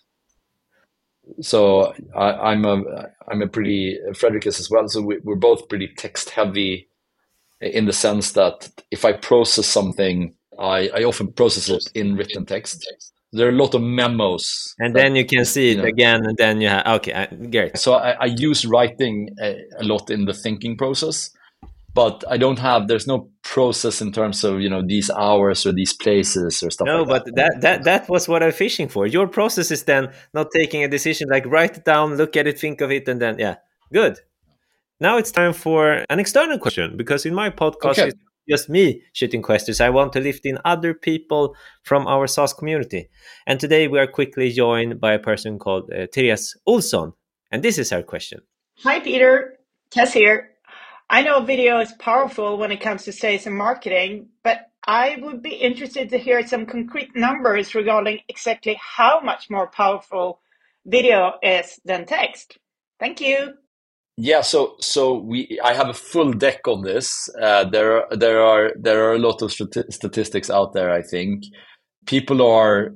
so 1.40 1.94
I, 2.14 2.52
am 2.52 2.64
a 2.64 2.82
I'm 3.28 3.42
a 3.42 3.48
pretty 3.48 3.98
Fredrik 4.14 4.46
is 4.46 4.60
as 4.60 4.70
well. 4.70 4.88
So 4.88 5.02
we, 5.02 5.18
we're 5.22 5.36
both 5.36 5.68
pretty 5.68 5.88
text 5.96 6.30
heavy 6.30 6.88
in 7.60 7.86
the 7.86 7.92
sense 7.92 8.32
that 8.32 8.70
if 8.90 9.04
I 9.04 9.12
process 9.12 9.66
something, 9.66 10.34
I, 10.58 10.88
I 10.88 11.04
often 11.04 11.32
process 11.32 11.68
it 11.68 11.84
in 11.94 12.16
written 12.16 12.44
text. 12.44 12.86
There 13.34 13.46
are 13.46 13.50
a 13.50 13.52
lot 13.52 13.74
of 13.74 13.82
memos, 13.82 14.74
and 14.78 14.94
that, 14.94 15.02
then 15.02 15.16
you 15.16 15.26
can 15.26 15.44
see 15.44 15.72
it 15.72 15.78
know, 15.78 15.84
again, 15.84 16.24
and 16.24 16.36
then 16.36 16.60
you 16.60 16.68
have 16.68 16.86
okay, 16.86 17.28
great. 17.50 17.76
So 17.78 17.94
I, 17.94 18.12
I 18.12 18.24
use 18.26 18.64
writing 18.64 19.30
a, 19.42 19.56
a 19.78 19.84
lot 19.84 20.10
in 20.10 20.24
the 20.24 20.34
thinking 20.34 20.76
process 20.76 21.30
but 21.94 22.24
I 22.28 22.36
don't 22.36 22.58
have. 22.58 22.88
There's 22.88 23.06
no 23.06 23.30
process 23.42 24.02
in 24.02 24.10
terms 24.12 24.42
of 24.42 24.60
you 24.60 24.68
know 24.68 24.82
these 24.84 25.10
hours 25.10 25.64
or 25.64 25.72
these 25.72 25.92
places 25.92 26.62
or 26.62 26.70
stuff. 26.70 26.86
No, 26.86 27.02
like 27.02 27.08
but 27.08 27.24
that. 27.26 27.34
that 27.34 27.60
that 27.60 27.84
that 27.84 28.08
was 28.08 28.28
what 28.28 28.42
I'm 28.42 28.52
fishing 28.52 28.88
for. 28.88 29.06
Your 29.06 29.28
process 29.28 29.70
is 29.70 29.84
then 29.84 30.12
not 30.34 30.48
taking 30.54 30.82
a 30.82 30.88
decision, 30.88 31.28
like 31.30 31.46
write 31.46 31.78
it 31.78 31.84
down, 31.84 32.16
look 32.16 32.36
at 32.36 32.46
it, 32.46 32.58
think 32.58 32.80
of 32.80 32.90
it, 32.90 33.08
and 33.08 33.22
then 33.22 33.38
yeah, 33.38 33.56
good. 33.92 34.18
Now 35.00 35.18
it's 35.18 35.30
time 35.30 35.52
for 35.52 36.04
an 36.10 36.18
external 36.18 36.58
question 36.58 36.96
because 36.96 37.24
in 37.26 37.34
my 37.34 37.50
podcast 37.50 37.98
okay. 37.98 38.08
it's 38.08 38.18
just 38.48 38.68
me 38.68 39.02
shooting 39.12 39.42
questions. 39.42 39.80
I 39.80 39.90
want 39.90 40.12
to 40.14 40.20
lift 40.20 40.46
in 40.46 40.58
other 40.64 40.94
people 40.94 41.56
from 41.82 42.06
our 42.06 42.26
SaaS 42.26 42.52
community, 42.52 43.08
and 43.46 43.58
today 43.58 43.88
we 43.88 43.98
are 43.98 44.06
quickly 44.06 44.50
joined 44.50 45.00
by 45.00 45.12
a 45.14 45.18
person 45.18 45.58
called 45.58 45.90
uh, 45.92 46.06
Therese 46.12 46.56
and 46.66 47.62
this 47.62 47.78
is 47.78 47.92
our 47.92 48.02
question. 48.02 48.40
Hi, 48.82 49.00
Peder. 49.00 49.58
Tess 49.90 50.12
here. 50.12 50.50
I 51.08 51.22
know 51.22 51.40
video 51.40 51.78
is 51.78 51.92
powerful 51.92 52.58
when 52.58 52.72
it 52.72 52.80
comes 52.80 53.04
to 53.04 53.12
sales 53.12 53.46
and 53.46 53.56
marketing, 53.56 54.30
but 54.42 54.70
I 54.86 55.18
would 55.20 55.42
be 55.42 55.54
interested 55.54 56.10
to 56.10 56.18
hear 56.18 56.46
some 56.46 56.66
concrete 56.66 57.14
numbers 57.14 57.74
regarding 57.74 58.20
exactly 58.28 58.78
how 58.80 59.20
much 59.20 59.48
more 59.50 59.68
powerful 59.68 60.40
video 60.84 61.34
is 61.42 61.80
than 61.84 62.06
text. 62.06 62.58
Thank 62.98 63.20
you. 63.20 63.54
Yeah, 64.16 64.42
so 64.42 64.76
so 64.80 65.18
we 65.18 65.58
I 65.64 65.74
have 65.74 65.88
a 65.88 65.94
full 65.94 66.32
deck 66.32 66.68
on 66.68 66.82
this. 66.82 67.28
Uh, 67.40 67.64
there 67.64 67.98
are 67.98 68.16
there 68.16 68.42
are 68.42 68.72
there 68.78 69.04
are 69.08 69.14
a 69.14 69.18
lot 69.18 69.42
of 69.42 69.52
statistics 69.52 70.50
out 70.50 70.72
there. 70.72 70.90
I 70.90 71.02
think 71.02 71.44
people 72.06 72.42
are 72.42 72.94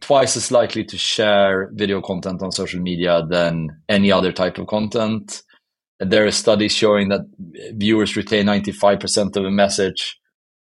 twice 0.00 0.36
as 0.36 0.52
likely 0.52 0.84
to 0.84 0.98
share 0.98 1.70
video 1.74 2.00
content 2.02 2.42
on 2.42 2.52
social 2.52 2.80
media 2.80 3.26
than 3.30 3.68
any 3.88 4.12
other 4.12 4.32
type 4.32 4.58
of 4.58 4.66
content 4.68 5.42
there 6.00 6.26
are 6.26 6.30
studies 6.30 6.72
showing 6.72 7.08
that 7.08 7.22
viewers 7.74 8.16
retain 8.16 8.46
95% 8.46 9.36
of 9.36 9.44
a 9.44 9.50
message 9.50 10.18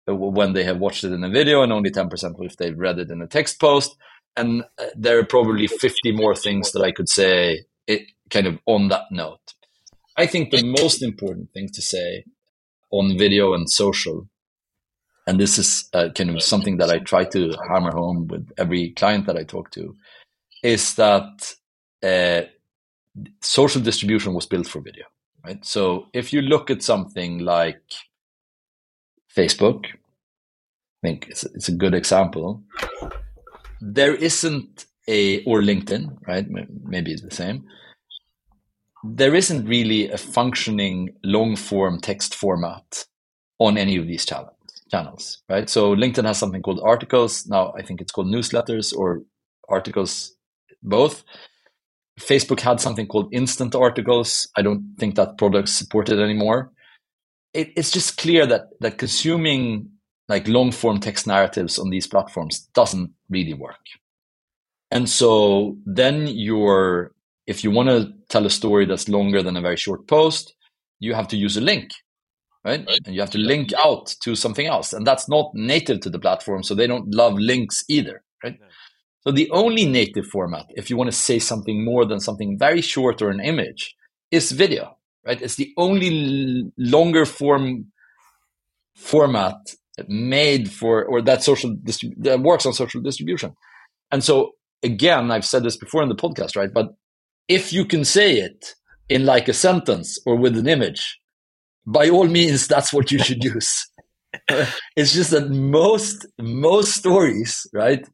when 0.06 0.54
they 0.54 0.64
have 0.64 0.78
watched 0.78 1.04
it 1.04 1.12
in 1.12 1.22
a 1.22 1.28
video 1.30 1.62
and 1.62 1.72
only 1.72 1.90
10% 1.90 2.10
if 2.40 2.56
they've 2.56 2.78
read 2.78 2.98
it 2.98 3.10
in 3.10 3.20
a 3.20 3.26
text 3.26 3.60
post. 3.60 3.96
And 4.36 4.62
uh, 4.78 4.86
there 4.96 5.18
are 5.18 5.24
probably 5.24 5.66
50 5.66 6.12
more 6.12 6.34
things 6.34 6.72
that 6.72 6.82
I 6.82 6.92
could 6.92 7.08
say 7.08 7.64
it 7.86 8.02
kind 8.30 8.46
of 8.46 8.58
on 8.66 8.88
that 8.88 9.04
note. 9.10 9.54
I 10.18 10.26
think 10.26 10.50
the 10.50 10.64
most 10.64 11.02
important 11.02 11.52
thing 11.52 11.68
to 11.70 11.80
say 11.80 12.24
on 12.90 13.16
video 13.16 13.54
and 13.54 13.70
social, 13.70 14.28
and 15.26 15.38
this 15.38 15.58
is 15.58 15.88
uh, 15.94 16.08
kind 16.14 16.30
of 16.30 16.42
something 16.42 16.78
that 16.78 16.90
I 16.90 16.98
try 16.98 17.24
to 17.24 17.54
hammer 17.68 17.92
home 17.92 18.26
with 18.26 18.50
every 18.58 18.90
client 18.90 19.26
that 19.26 19.36
I 19.36 19.44
talk 19.44 19.70
to, 19.72 19.94
is 20.62 20.94
that 20.94 21.54
uh, 22.02 22.42
social 23.40 23.80
distribution 23.80 24.34
was 24.34 24.46
built 24.46 24.66
for 24.66 24.80
video 24.80 25.04
right? 25.44 25.64
So 25.64 26.06
if 26.12 26.32
you 26.32 26.42
look 26.42 26.70
at 26.70 26.82
something 26.82 27.38
like 27.38 27.82
Facebook, 29.34 29.86
I 29.86 31.06
think 31.06 31.28
it's, 31.28 31.44
it's 31.44 31.68
a 31.68 31.72
good 31.72 31.94
example. 31.94 32.62
There 33.80 34.14
isn't 34.14 34.86
a, 35.06 35.42
or 35.44 35.60
LinkedIn, 35.60 36.18
right? 36.26 36.46
Maybe 36.84 37.12
it's 37.12 37.22
the 37.22 37.34
same. 37.34 37.64
There 39.04 39.34
isn't 39.34 39.66
really 39.66 40.10
a 40.10 40.18
functioning 40.18 41.14
long 41.22 41.56
form 41.56 42.00
text 42.00 42.34
format 42.34 43.04
on 43.58 43.78
any 43.78 43.96
of 43.96 44.06
these 44.06 44.24
channels 44.26 44.54
channels, 44.90 45.42
right? 45.48 45.68
So 45.68 45.94
LinkedIn 45.94 46.24
has 46.24 46.38
something 46.38 46.62
called 46.62 46.80
articles. 46.82 47.46
Now 47.46 47.72
I 47.76 47.82
think 47.82 48.00
it's 48.00 48.12
called 48.12 48.28
newsletters 48.28 48.96
or 48.96 49.22
articles, 49.68 50.34
both. 50.82 51.24
Facebook 52.18 52.60
had 52.60 52.80
something 52.80 53.06
called 53.06 53.28
instant 53.32 53.74
articles. 53.74 54.48
I 54.56 54.62
don't 54.62 54.94
think 54.98 55.14
that 55.14 55.38
product 55.38 55.68
supported 55.68 56.18
anymore. 56.18 56.72
It, 57.54 57.70
it's 57.76 57.90
just 57.90 58.18
clear 58.18 58.46
that 58.46 58.68
that 58.80 58.98
consuming 58.98 59.90
like 60.28 60.48
long 60.48 60.72
form 60.72 61.00
text 61.00 61.26
narratives 61.26 61.78
on 61.78 61.90
these 61.90 62.06
platforms 62.06 62.68
doesn't 62.74 63.12
really 63.30 63.54
work. 63.54 63.80
And 64.90 65.08
so 65.08 65.76
then 65.86 66.26
you're 66.28 67.12
if 67.48 67.64
you 67.64 67.70
want 67.70 67.88
to 67.88 68.12
tell 68.28 68.44
a 68.46 68.50
story 68.50 68.84
that's 68.84 69.08
longer 69.08 69.42
than 69.42 69.56
a 69.56 69.62
very 69.62 69.76
short 69.76 70.06
post, 70.06 70.54
you 71.00 71.14
have 71.14 71.28
to 71.28 71.36
use 71.36 71.56
a 71.56 71.62
link, 71.62 71.90
right? 72.64 72.84
right? 72.86 73.00
And 73.06 73.14
you 73.14 73.20
have 73.22 73.30
to 73.30 73.38
link 73.38 73.72
out 73.72 74.14
to 74.24 74.36
something 74.36 74.66
else. 74.66 74.92
And 74.92 75.06
that's 75.06 75.28
not 75.28 75.50
native 75.54 76.00
to 76.00 76.10
the 76.10 76.18
platform. 76.18 76.62
So 76.62 76.74
they 76.74 76.86
don't 76.86 77.14
love 77.14 77.34
links 77.38 77.82
either, 77.88 78.22
right? 78.44 78.58
So 79.22 79.32
the 79.32 79.50
only 79.50 79.86
native 79.86 80.26
format, 80.26 80.66
if 80.76 80.90
you 80.90 80.96
want 80.96 81.10
to 81.10 81.16
say 81.16 81.38
something 81.38 81.84
more 81.84 82.04
than 82.04 82.20
something 82.20 82.58
very 82.58 82.82
short 82.82 83.22
or 83.22 83.30
an 83.30 83.40
image, 83.40 83.96
is 84.30 84.52
video. 84.52 84.98
right? 85.28 85.40
It's 85.40 85.56
the 85.56 85.72
only 85.76 86.72
longer 86.76 87.24
form 87.24 87.92
format 88.94 89.56
made 90.08 90.70
for 90.70 91.04
or 91.04 91.22
that 91.22 91.42
social 91.42 91.76
that 92.18 92.40
works 92.40 92.66
on 92.66 92.72
social 92.72 93.00
distribution. 93.00 93.54
And 94.10 94.24
so 94.24 94.52
again, 94.82 95.30
I've 95.30 95.44
said 95.44 95.62
this 95.62 95.76
before 95.76 96.02
in 96.02 96.08
the 96.08 96.14
podcast, 96.14 96.56
right? 96.56 96.72
But 96.72 96.94
if 97.48 97.72
you 97.72 97.84
can 97.84 98.04
say 98.04 98.38
it 98.38 98.74
in 99.08 99.24
like 99.24 99.48
a 99.48 99.52
sentence 99.54 100.18
or 100.26 100.36
with 100.36 100.56
an 100.56 100.68
image, 100.68 101.18
by 101.86 102.10
all 102.10 102.28
means, 102.28 102.66
that's 102.66 102.92
what 102.92 103.10
you 103.10 103.18
should 103.18 103.42
use. 103.42 103.90
it's 104.96 105.14
just 105.14 105.30
that 105.30 105.50
most 105.50 106.26
most 106.38 106.92
stories, 106.94 107.66
right? 107.72 108.06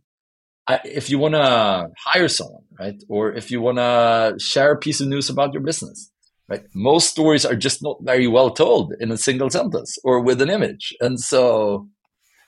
I, 0.66 0.80
if 0.84 1.10
you 1.10 1.18
want 1.18 1.34
to 1.34 1.88
hire 2.06 2.28
someone, 2.28 2.62
right, 2.78 3.02
or 3.08 3.32
if 3.32 3.50
you 3.50 3.60
want 3.60 3.78
to 3.78 4.36
share 4.38 4.72
a 4.72 4.78
piece 4.78 5.00
of 5.00 5.08
news 5.08 5.28
about 5.28 5.52
your 5.52 5.62
business, 5.62 6.10
right, 6.48 6.62
most 6.74 7.10
stories 7.10 7.44
are 7.44 7.56
just 7.56 7.82
not 7.82 7.98
very 8.02 8.26
well 8.28 8.50
told 8.50 8.94
in 9.00 9.10
a 9.10 9.18
single 9.18 9.50
sentence 9.50 9.98
or 10.04 10.20
with 10.20 10.40
an 10.40 10.50
image, 10.50 10.94
and 11.00 11.18
so 11.20 11.88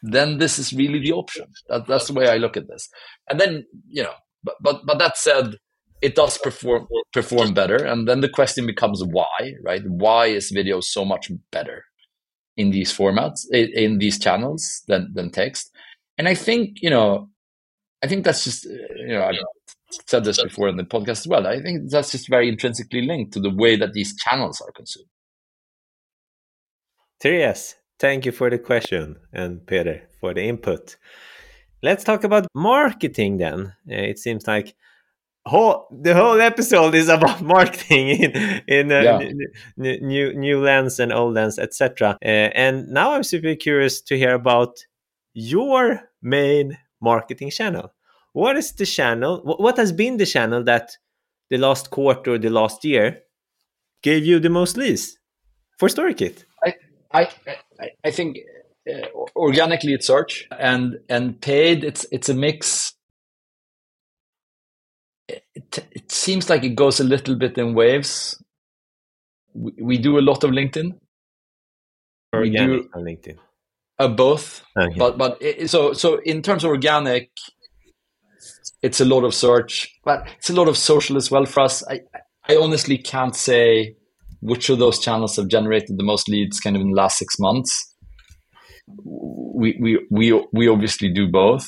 then 0.03 0.39
this 0.39 0.59
is 0.59 0.73
really 0.73 1.01
the 1.01 1.13
option. 1.13 1.47
That, 1.69 1.87
that's 1.87 2.07
the 2.07 2.15
way 2.15 2.29
I 2.29 2.37
look 2.37 2.57
at 2.57 2.69
this. 2.69 2.89
And 3.29 3.41
then 3.41 3.67
you 3.89 4.05
know, 4.05 4.15
but 4.45 4.55
but 4.61 4.87
but 4.87 4.99
that 4.99 5.19
said, 5.19 5.57
it 6.03 6.15
does 6.15 6.39
perform 6.39 6.87
perform 7.13 7.55
better, 7.55 7.77
and 7.77 8.07
then 8.07 8.21
the 8.21 8.29
question 8.29 8.67
becomes 8.67 9.03
why, 9.05 9.55
right? 9.65 9.83
Why 9.87 10.27
is 10.27 10.51
video 10.51 10.81
so 10.81 11.05
much 11.05 11.31
better 11.51 11.85
in 12.57 12.71
these 12.71 12.97
formats, 12.97 13.47
in, 13.53 13.99
these 13.99 14.19
channels 14.19 14.83
than 14.89 15.13
than 15.15 15.31
text? 15.31 15.71
And 16.19 16.29
I 16.29 16.35
think 16.35 16.79
you 16.83 16.91
know, 16.91 17.31
I 18.03 18.09
think 18.09 18.25
that's 18.25 18.45
just 18.45 18.65
you 18.65 19.09
know 19.09 19.25
I've 19.25 19.37
said 20.07 20.25
this 20.25 20.43
before 20.43 20.69
in 20.69 20.77
the 20.77 20.85
podcast 20.85 21.21
as 21.21 21.29
well. 21.29 21.47
I 21.47 21.61
think 21.61 21.91
that's 21.91 22.13
just 22.13 22.29
very 22.29 22.49
intrinsically 22.49 23.03
linked 23.03 23.33
to 23.35 23.41
the 23.41 23.55
way 23.55 23.77
that 23.77 23.93
these 23.93 24.17
channels 24.17 24.61
are 24.61 24.73
consumed. 24.73 25.09
Therese, 27.21 27.77
thank 27.99 28.27
you 28.27 28.33
for 28.33 28.51
the 28.51 28.59
question, 28.59 29.17
and 29.33 29.67
Peder 29.67 30.03
for 30.21 30.35
the 30.35 30.43
input. 30.43 30.97
Let's 31.83 32.05
talk 32.05 32.25
about 32.25 32.47
marketing 32.55 33.39
then. 33.39 33.75
Uh, 33.91 34.11
it 34.11 34.19
seems 34.19 34.47
like 34.47 34.75
whole 35.47 35.87
the 35.91 36.15
whole 36.15 36.41
episode 36.41 36.95
is 36.95 37.09
about 37.17 37.41
marketing 37.41 38.09
in 38.09 38.63
in 38.67 38.93
uh, 38.93 39.01
yeah. 39.01 39.97
new 40.01 40.35
new 40.35 40.61
lens 40.61 41.01
and 41.01 41.13
old 41.13 41.35
lens 41.35 41.59
etc 41.59 42.19
uh, 42.25 42.27
and 42.27 42.89
now 42.89 43.15
i'm 43.15 43.23
super 43.23 43.55
curious 43.55 44.01
to 44.01 44.19
hear 44.19 44.35
about 44.35 44.77
your 45.37 46.01
main 46.23 46.79
marketing 47.01 47.51
channel. 47.51 47.93
What 48.33 48.57
is 48.57 48.73
the 48.73 48.87
channel 48.87 49.41
what 49.45 49.77
has 49.77 49.93
been 49.93 50.17
the 50.17 50.27
channel 50.27 50.63
that 50.65 50.97
the 51.51 51.59
last 51.59 51.91
quarter 51.91 52.39
the 52.39 52.51
last 52.51 52.85
year 52.85 53.23
gave 54.03 54.25
you 54.27 54.41
the 54.41 54.51
most 54.51 54.77
leads 54.77 55.19
for 55.79 55.89
storykit? 55.89 56.45
I 56.65 56.75
i 57.13 57.29
i 58.05 58.11
think 58.11 58.39
uh, 58.91 59.07
organically 59.37 59.95
it's 59.95 60.07
search 60.07 60.49
and 60.59 60.99
and 61.09 61.41
paid 61.41 61.85
it's 61.85 62.05
it's 62.11 62.29
a 62.29 62.35
mix 62.35 62.86
it, 65.79 66.11
seems 66.11 66.49
like 66.51 66.65
it 66.65 66.75
goes 66.75 67.01
a 67.01 67.05
little 67.05 67.37
bit 67.37 67.59
in 67.59 67.75
waves. 67.75 68.43
We, 69.55 69.73
we 69.81 69.99
do 69.99 70.19
a 70.19 70.21
lot 70.21 70.45
of 70.45 70.51
LinkedIn. 70.51 70.93
Organic 72.35 72.71
we 72.71 72.83
do, 72.83 72.91
on 72.95 73.05
LinkedIn. 73.05 73.37
Uh, 73.99 74.09
both, 74.09 74.63
okay. 74.79 74.95
but 74.99 75.17
but 75.17 75.39
it, 75.41 75.71
so 75.71 75.95
so 75.95 76.21
in 76.25 76.43
terms 76.43 76.65
of 76.65 76.69
organic, 76.69 77.31
it's 78.83 79.01
a 79.01 79.07
lot 79.07 79.25
of 79.25 79.35
search, 79.35 79.91
but 80.05 80.29
it's 80.37 80.51
a 80.51 80.53
lot 80.53 80.69
of 80.69 80.77
social 80.77 81.17
as 81.17 81.31
well 81.31 81.47
for 81.47 81.61
us. 81.61 81.83
I 81.89 82.01
I 82.47 82.57
honestly 82.57 82.99
can't 82.99 83.35
say 83.35 83.97
which 84.41 84.69
of 84.69 84.79
those 84.79 84.99
channels 84.99 85.37
have 85.37 85.49
generated 85.49 85.97
the 85.97 86.05
most 86.05 86.29
leads 86.29 86.61
kind 86.61 86.77
of 86.77 86.83
in 86.83 86.91
the 86.91 86.97
last 86.97 87.19
six 87.19 87.39
months. 87.39 87.95
We 88.87 89.79
we 89.81 90.07
we 90.11 90.45
we 90.53 90.69
obviously 90.69 91.11
do 91.13 91.27
both. 91.27 91.67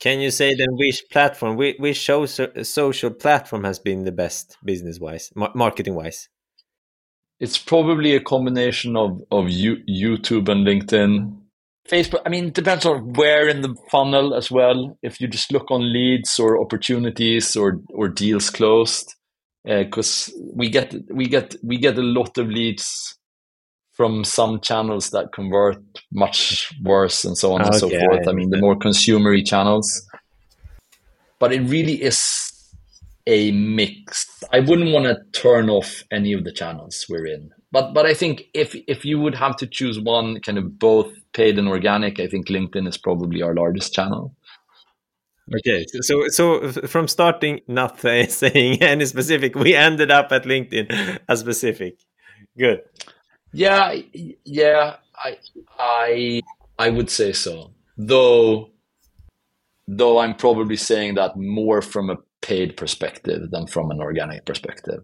Can 0.00 0.20
you 0.20 0.30
say 0.30 0.54
then 0.54 0.76
which 0.76 1.04
platform, 1.10 1.56
which, 1.56 2.10
social 2.62 3.10
platform 3.10 3.64
has 3.64 3.78
been 3.78 4.04
the 4.04 4.12
best 4.12 4.56
business 4.64 4.98
wise, 4.98 5.30
marketing 5.54 5.94
wise? 5.94 6.28
It's 7.38 7.58
probably 7.58 8.14
a 8.14 8.20
combination 8.20 8.96
of 8.96 9.22
of 9.30 9.46
YouTube 9.46 10.48
and 10.48 10.66
LinkedIn. 10.66 11.36
Facebook, 11.88 12.22
I 12.24 12.28
mean, 12.28 12.46
it 12.46 12.54
depends 12.54 12.86
on 12.86 13.12
where 13.14 13.48
in 13.48 13.62
the 13.62 13.74
funnel 13.90 14.34
as 14.34 14.50
well. 14.50 14.96
If 15.02 15.20
you 15.20 15.28
just 15.28 15.52
look 15.52 15.70
on 15.70 15.92
leads 15.92 16.38
or 16.38 16.60
opportunities 16.60 17.56
or 17.56 17.80
or 17.90 18.08
deals 18.08 18.48
closed, 18.50 19.14
because 19.64 20.28
uh, 20.28 20.40
we 20.54 20.70
get 20.70 20.94
we 21.10 21.26
get 21.26 21.56
we 21.62 21.78
get 21.78 21.98
a 21.98 22.02
lot 22.02 22.38
of 22.38 22.48
leads 22.48 23.18
from 24.00 24.24
some 24.24 24.58
channels 24.60 25.10
that 25.10 25.30
convert 25.30 25.76
much 26.10 26.72
worse 26.82 27.22
and 27.22 27.36
so 27.36 27.52
on 27.52 27.60
okay, 27.60 27.68
and 27.68 27.76
so 27.76 27.90
forth. 27.90 28.26
I, 28.26 28.30
I 28.30 28.32
mean, 28.32 28.48
the 28.48 28.56
more 28.56 28.74
consumery 28.74 29.46
channels. 29.46 30.08
But 31.38 31.52
it 31.52 31.60
really 31.68 32.02
is 32.02 32.72
a 33.26 33.50
mix. 33.50 34.42
I 34.54 34.60
wouldn't 34.60 34.94
want 34.94 35.04
to 35.04 35.18
turn 35.38 35.68
off 35.68 36.02
any 36.10 36.32
of 36.32 36.44
the 36.44 36.50
channels 36.50 37.04
we're 37.10 37.26
in. 37.26 37.50
But 37.72 37.92
but 37.92 38.06
I 38.06 38.14
think 38.14 38.44
if 38.54 38.74
if 38.88 39.04
you 39.04 39.20
would 39.20 39.34
have 39.34 39.56
to 39.58 39.66
choose 39.66 40.00
one, 40.00 40.40
kind 40.40 40.56
of 40.56 40.78
both 40.78 41.12
paid 41.34 41.58
and 41.58 41.68
organic, 41.68 42.18
I 42.20 42.26
think 42.26 42.48
LinkedIn 42.48 42.88
is 42.88 42.96
probably 42.96 43.42
our 43.42 43.54
largest 43.54 43.92
channel. 43.92 44.34
Okay, 45.54 45.84
so 46.00 46.26
so 46.28 46.72
from 46.72 47.06
starting 47.06 47.60
not 47.68 48.00
saying 48.30 48.82
any 48.82 49.04
specific, 49.04 49.54
we 49.54 49.74
ended 49.74 50.10
up 50.10 50.32
at 50.32 50.44
LinkedIn 50.44 51.18
as 51.28 51.40
specific. 51.40 51.98
Good. 52.56 52.80
Yeah, 53.52 53.94
yeah, 54.44 54.96
I 55.16 55.38
I 55.78 56.42
I 56.78 56.90
would 56.90 57.10
say 57.10 57.32
so. 57.32 57.72
Though 57.96 58.70
though 59.88 60.18
I'm 60.18 60.34
probably 60.34 60.76
saying 60.76 61.14
that 61.14 61.36
more 61.36 61.82
from 61.82 62.10
a 62.10 62.16
paid 62.42 62.76
perspective 62.76 63.50
than 63.50 63.66
from 63.66 63.90
an 63.90 64.00
organic 64.00 64.44
perspective. 64.44 65.02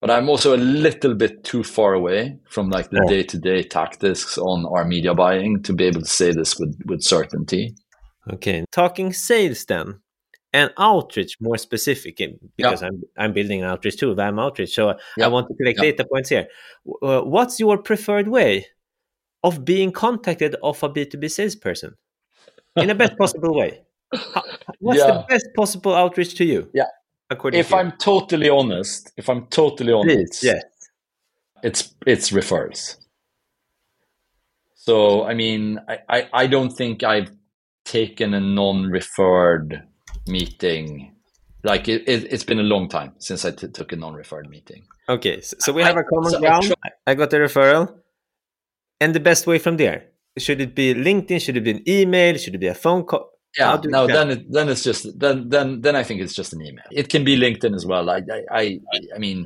But 0.00 0.10
I'm 0.10 0.30
also 0.30 0.56
a 0.56 0.56
little 0.56 1.14
bit 1.14 1.44
too 1.44 1.62
far 1.62 1.92
away 1.92 2.38
from 2.48 2.70
like 2.70 2.88
the 2.88 3.04
day 3.06 3.22
to 3.22 3.38
day 3.38 3.62
tactics 3.62 4.38
on 4.38 4.64
our 4.64 4.86
media 4.86 5.14
buying 5.14 5.62
to 5.64 5.74
be 5.74 5.84
able 5.84 6.00
to 6.00 6.06
say 6.06 6.32
this 6.32 6.58
with, 6.58 6.80
with 6.86 7.02
certainty. 7.02 7.74
Okay. 8.32 8.64
Talking 8.72 9.12
sales 9.12 9.66
then 9.66 10.00
and 10.52 10.72
outreach 10.78 11.36
more 11.40 11.58
specific 11.58 12.16
because 12.56 12.82
yeah. 12.82 12.88
I'm 12.88 13.02
I'm 13.16 13.32
building 13.32 13.60
an 13.60 13.66
outreach 13.66 13.98
too, 13.98 14.14
Vaam 14.14 14.40
outreach. 14.40 14.74
So 14.74 14.94
yeah. 15.16 15.26
I 15.26 15.28
want 15.28 15.48
to 15.48 15.54
collect 15.54 15.78
yeah. 15.78 15.90
data 15.90 16.04
points 16.04 16.28
here. 16.28 16.48
Uh, 17.02 17.20
what's 17.20 17.60
your 17.60 17.78
preferred 17.78 18.28
way 18.28 18.66
of 19.42 19.64
being 19.64 19.92
contacted 19.92 20.56
of 20.62 20.82
a 20.82 20.88
B2B 20.88 21.30
salesperson 21.30 21.94
in 22.76 22.88
the 22.88 22.94
best 22.94 23.16
possible 23.18 23.54
way? 23.54 23.82
How, 24.12 24.42
what's 24.80 25.02
the 25.02 25.24
best 25.28 25.46
possible 25.54 25.94
outreach 25.94 26.34
to 26.36 26.44
you? 26.44 26.68
Yeah. 26.74 26.86
According 27.30 27.60
if 27.60 27.72
I'm 27.72 27.92
totally 27.92 28.48
honest, 28.48 29.12
if 29.16 29.28
I'm 29.28 29.46
totally 29.46 29.92
honest, 29.92 30.40
Please, 30.40 30.42
yes. 30.42 30.64
it's 31.62 31.94
it's 32.04 32.30
referrals. 32.30 32.96
So 34.74 35.24
I 35.24 35.34
mean, 35.34 35.78
I, 35.88 35.98
I, 36.08 36.28
I 36.32 36.46
don't 36.48 36.70
think 36.70 37.04
I've 37.04 37.30
taken 37.84 38.34
a 38.34 38.40
non-referred 38.40 39.84
meeting 40.30 41.14
like 41.62 41.88
it, 41.88 42.08
it, 42.08 42.30
has 42.30 42.44
been 42.44 42.58
a 42.58 42.62
long 42.62 42.88
time 42.88 43.12
since 43.18 43.44
I 43.44 43.50
t- 43.50 43.68
took 43.68 43.92
a 43.92 43.96
non-referred 43.96 44.48
meeting. 44.48 44.84
Okay, 45.08 45.40
so, 45.42 45.56
so 45.58 45.72
we 45.72 45.82
have 45.82 45.96
I, 45.96 46.00
a 46.00 46.04
common 46.04 46.30
so 46.30 46.40
ground. 46.40 46.74
I, 46.84 46.90
I 47.08 47.14
got 47.14 47.30
the 47.30 47.36
referral, 47.36 47.98
and 49.00 49.14
the 49.14 49.20
best 49.20 49.46
way 49.46 49.58
from 49.58 49.76
there 49.76 50.10
should 50.38 50.60
it 50.60 50.74
be 50.74 50.94
LinkedIn? 50.94 51.40
Should 51.40 51.56
it 51.56 51.64
be 51.64 51.70
an 51.72 51.88
email? 51.88 52.36
Should 52.36 52.54
it 52.54 52.58
be 52.58 52.68
a 52.68 52.74
phone 52.74 53.04
call? 53.04 53.30
Yeah, 53.58 53.80
no, 53.84 54.06
then 54.06 54.30
it, 54.30 54.52
then 54.52 54.68
it's 54.68 54.84
just 54.84 55.18
then 55.18 55.48
then 55.48 55.80
then 55.80 55.96
I 55.96 56.04
think 56.04 56.20
it's 56.20 56.34
just 56.34 56.52
an 56.52 56.62
email. 56.62 56.84
It 56.92 57.08
can 57.08 57.24
be 57.24 57.36
LinkedIn 57.36 57.74
as 57.74 57.84
well. 57.84 58.08
I 58.08 58.22
I 58.50 58.80
I, 58.92 59.00
I 59.16 59.18
mean, 59.18 59.44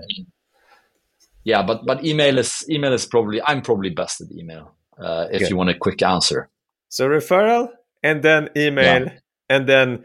yeah, 1.42 1.62
but 1.62 1.86
but 1.86 2.04
email 2.04 2.38
is 2.38 2.66
email 2.68 2.92
is 2.92 3.06
probably 3.06 3.40
I'm 3.40 3.62
probably 3.62 3.90
best 3.90 4.20
at 4.20 4.30
email 4.30 4.74
uh, 4.98 5.28
if 5.30 5.40
Good. 5.40 5.50
you 5.50 5.56
want 5.56 5.70
a 5.70 5.74
quick 5.74 6.02
answer. 6.02 6.50
So 6.90 7.08
referral 7.08 7.70
and 8.02 8.22
then 8.22 8.50
email 8.56 9.06
yeah. 9.06 9.18
and 9.48 9.66
then 9.66 10.04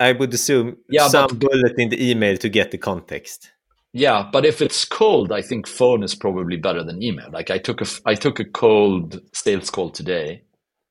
I 0.00 0.12
would 0.12 0.32
assume 0.32 0.78
yeah, 0.88 1.08
some 1.08 1.28
but, 1.28 1.38
bullet 1.38 1.74
in 1.78 1.90
the 1.90 2.10
email 2.10 2.38
to 2.38 2.48
get 2.48 2.70
the 2.70 2.78
context. 2.78 3.52
Yeah, 3.92 4.28
but 4.32 4.46
if 4.46 4.62
it's 4.62 4.84
cold, 4.86 5.30
I 5.30 5.42
think 5.42 5.66
phone 5.66 6.02
is 6.02 6.14
probably 6.14 6.56
better 6.56 6.82
than 6.82 7.02
email. 7.02 7.28
Like 7.30 7.50
I 7.50 7.58
took 7.58 7.82
a 7.82 7.86
I 8.06 8.14
took 8.14 8.40
a 8.40 8.44
cold 8.44 9.20
sales 9.34 9.68
call 9.68 9.90
today 9.90 10.42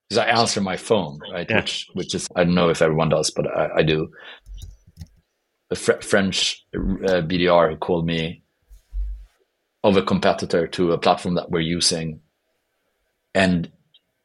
because 0.07 0.19
I 0.19 0.27
answer 0.27 0.61
my 0.61 0.77
phone, 0.77 1.19
right? 1.31 1.47
Yeah. 1.49 1.57
Which 1.57 1.87
which 1.93 2.13
is 2.15 2.27
I 2.35 2.43
don't 2.43 2.55
know 2.55 2.69
if 2.69 2.81
everyone 2.81 3.09
does, 3.09 3.31
but 3.31 3.47
I, 3.47 3.77
I 3.77 3.83
do. 3.83 4.11
A 5.71 5.75
fr- 5.75 6.01
French 6.01 6.65
uh, 6.75 7.21
BDR 7.21 7.79
called 7.79 8.05
me 8.05 8.43
of 9.83 9.97
a 9.97 10.01
competitor 10.03 10.67
to 10.67 10.91
a 10.91 10.97
platform 10.97 11.35
that 11.35 11.49
we're 11.49 11.61
using, 11.61 12.19
and 13.33 13.71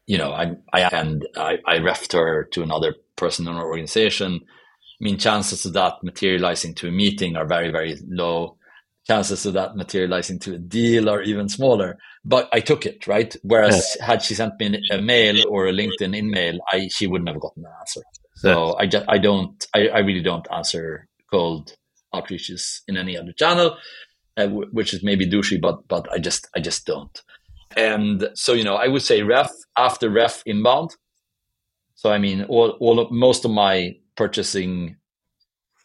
you 0.07 0.19
know 0.19 0.33
I 0.33 0.57
I 0.73 0.83
and 0.83 1.27
I, 1.37 1.59
I 1.65 1.79
refed 1.79 2.13
her 2.13 2.45
to 2.53 2.63
another 2.63 2.97
person 3.17 3.49
in 3.49 3.55
our 3.55 3.65
organization 3.65 4.41
I 5.01 5.05
mean, 5.05 5.19
chances 5.19 5.65
of 5.67 5.73
that 5.73 5.95
materializing 6.03 6.75
to 6.77 6.89
a 6.89 6.93
meeting 6.93 7.37
are 7.37 7.47
very, 7.47 7.71
very 7.71 7.97
low. 8.09 8.57
chances 9.07 9.45
of 9.45 9.53
that 9.53 9.77
materializing 9.77 10.39
to 10.41 10.55
a 10.55 10.59
deal 10.59 11.11
are 11.11 11.23
even 11.23 11.49
smaller. 11.49 11.99
But 12.25 12.49
I 12.53 12.61
took 12.61 12.87
it, 12.87 13.07
right? 13.07 13.35
Whereas 13.43 13.97
had 14.01 14.23
she 14.23 14.35
sent 14.35 14.55
me 14.59 14.81
a 14.91 15.01
mail 15.01 15.45
or 15.49 15.67
a 15.67 15.73
LinkedIn 15.73 16.17
email, 16.17 16.59
I 16.73 16.89
she 16.89 17.07
wouldn't 17.07 17.29
have 17.29 17.41
gotten 17.41 17.65
an 17.67 17.73
answer. 17.81 18.03
So. 18.37 18.77
I 18.79 18.87
just 18.87 19.05
I 19.09 19.19
don't 19.19 19.67
I, 19.75 19.89
I 19.89 19.99
really 19.99 20.23
don't 20.23 20.47
answer 20.53 21.09
cold 21.31 21.75
outreaches 22.15 22.81
in 22.89 22.97
any 22.97 23.17
other 23.19 23.33
channel, 23.33 23.77
uh, 24.37 24.47
w- 24.47 24.69
which 24.73 24.95
is 24.95 25.03
maybe 25.03 25.29
douchey, 25.29 25.61
but 25.61 25.87
but 25.89 26.11
I 26.13 26.19
just 26.19 26.49
I 26.57 26.61
just 26.61 26.87
don't. 26.87 27.21
And 27.77 28.29
so 28.35 28.53
you 28.55 28.65
know 28.65 28.77
I 28.77 28.89
would 28.89 29.03
say 29.03 29.23
ref 29.23 29.51
after 29.77 30.09
ref 30.09 30.43
inbound. 30.47 30.91
So 31.95 32.11
I 32.11 32.19
mean 32.19 32.45
all 32.45 32.71
all 32.81 33.01
of, 33.01 33.11
most 33.11 33.45
of 33.45 33.51
my 33.51 33.97
purchasing 34.17 34.97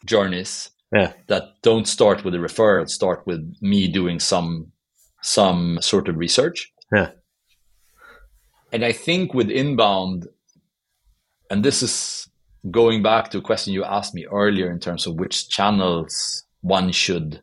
journeys 0.04 0.70
yeah. 0.92 1.12
that 1.28 1.54
don't 1.62 1.86
start 1.86 2.24
with 2.24 2.34
a 2.34 2.38
referral, 2.38 2.88
start 2.88 3.26
with 3.26 3.54
me 3.60 3.88
doing 3.88 4.20
some 4.20 4.72
some 5.22 5.78
sort 5.82 6.08
of 6.08 6.16
research. 6.16 6.72
Yeah. 6.92 7.10
And 8.72 8.84
I 8.84 8.92
think 8.92 9.34
with 9.34 9.50
inbound, 9.50 10.28
and 11.50 11.64
this 11.64 11.82
is 11.82 12.28
going 12.70 13.02
back 13.02 13.30
to 13.30 13.38
a 13.38 13.42
question 13.42 13.74
you 13.74 13.84
asked 13.84 14.14
me 14.14 14.26
earlier 14.26 14.70
in 14.70 14.80
terms 14.80 15.06
of 15.06 15.16
which 15.16 15.48
channels 15.48 16.44
one 16.62 16.92
should 16.92 17.42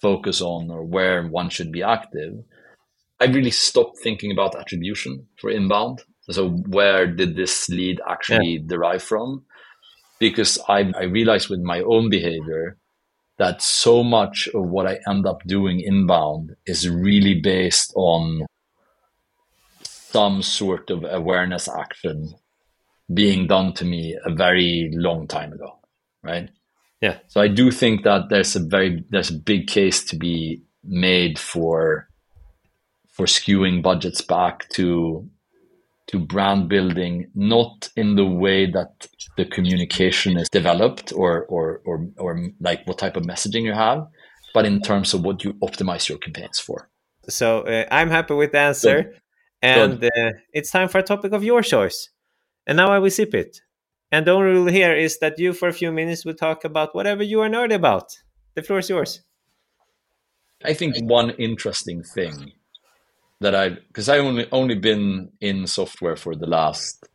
focus 0.00 0.40
on 0.40 0.70
or 0.70 0.84
where 0.84 1.26
one 1.26 1.48
should 1.48 1.72
be 1.72 1.82
active. 1.82 2.34
I 3.20 3.24
really 3.24 3.50
stopped 3.50 3.98
thinking 3.98 4.30
about 4.30 4.54
attribution 4.54 5.26
for 5.40 5.50
inbound. 5.50 6.02
So 6.30 6.50
where 6.50 7.06
did 7.06 7.36
this 7.36 7.68
lead 7.68 8.00
actually 8.08 8.58
yeah. 8.58 8.66
derive 8.66 9.02
from? 9.02 9.44
Because 10.18 10.58
I, 10.68 10.92
I 10.96 11.04
realized 11.04 11.48
with 11.48 11.60
my 11.60 11.80
own 11.80 12.08
behavior 12.08 12.76
that 13.38 13.62
so 13.62 14.02
much 14.02 14.48
of 14.52 14.68
what 14.68 14.86
I 14.86 14.98
end 15.08 15.26
up 15.26 15.42
doing 15.46 15.80
inbound 15.80 16.56
is 16.66 16.88
really 16.88 17.40
based 17.40 17.92
on 17.94 18.46
some 19.82 20.42
sort 20.42 20.90
of 20.90 21.04
awareness 21.08 21.68
action 21.68 22.34
being 23.12 23.46
done 23.46 23.72
to 23.74 23.84
me 23.84 24.18
a 24.24 24.32
very 24.34 24.90
long 24.92 25.26
time 25.26 25.52
ago, 25.52 25.78
right? 26.22 26.50
Yeah. 27.00 27.18
So 27.28 27.40
I 27.40 27.48
do 27.48 27.70
think 27.70 28.02
that 28.04 28.28
there's 28.28 28.56
a 28.56 28.60
very 28.60 29.04
there's 29.10 29.30
a 29.30 29.38
big 29.38 29.68
case 29.68 30.04
to 30.06 30.16
be 30.16 30.62
made 30.82 31.38
for 31.38 32.08
for 33.12 33.26
skewing 33.26 33.82
budgets 33.82 34.20
back 34.20 34.68
to 34.70 35.28
to 36.08 36.18
brand 36.18 36.68
building, 36.68 37.30
not 37.34 37.90
in 37.96 38.16
the 38.16 38.24
way 38.24 38.70
that 38.70 39.06
the 39.36 39.44
communication 39.44 40.36
is 40.38 40.48
developed 40.48 41.12
or, 41.14 41.44
or, 41.44 41.82
or, 41.84 42.08
or 42.16 42.48
like 42.60 42.86
what 42.86 42.98
type 42.98 43.16
of 43.16 43.24
messaging 43.24 43.62
you 43.62 43.74
have, 43.74 44.06
but 44.54 44.64
in 44.64 44.80
terms 44.80 45.14
of 45.14 45.22
what 45.22 45.44
you 45.44 45.52
optimize 45.54 46.08
your 46.08 46.18
campaigns 46.18 46.58
for. 46.58 46.88
So 47.28 47.60
uh, 47.60 47.84
I'm 47.90 48.08
happy 48.08 48.34
with 48.34 48.52
the 48.52 48.58
answer. 48.58 49.02
Good. 49.02 49.20
And 49.60 50.04
uh, 50.04 50.32
it's 50.52 50.70
time 50.70 50.88
for 50.88 50.98
a 50.98 51.02
topic 51.02 51.32
of 51.32 51.44
your 51.44 51.62
choice. 51.62 52.10
And 52.66 52.76
now 52.76 52.90
I 52.90 52.98
will 52.98 53.10
sip 53.10 53.34
it. 53.34 53.60
And 54.10 54.26
the 54.26 54.30
only 54.30 54.52
rule 54.52 54.66
here 54.66 54.94
is 54.94 55.18
that 55.18 55.38
you, 55.38 55.52
for 55.52 55.68
a 55.68 55.72
few 55.72 55.92
minutes, 55.92 56.24
will 56.24 56.34
talk 56.34 56.64
about 56.64 56.94
whatever 56.94 57.22
you 57.22 57.40
are 57.40 57.48
nerdy 57.48 57.74
about. 57.74 58.16
The 58.54 58.62
floor 58.62 58.78
is 58.78 58.88
yours. 58.88 59.20
I 60.64 60.72
think 60.72 60.96
one 61.02 61.30
interesting 61.30 62.02
thing 62.02 62.52
that 63.40 63.54
I 63.54 63.70
because 63.70 64.08
I 64.08 64.18
only 64.18 64.46
only 64.52 64.74
been 64.74 65.30
in 65.40 65.66
software 65.66 66.16
for 66.16 66.34
the 66.34 66.46
last 66.46 67.08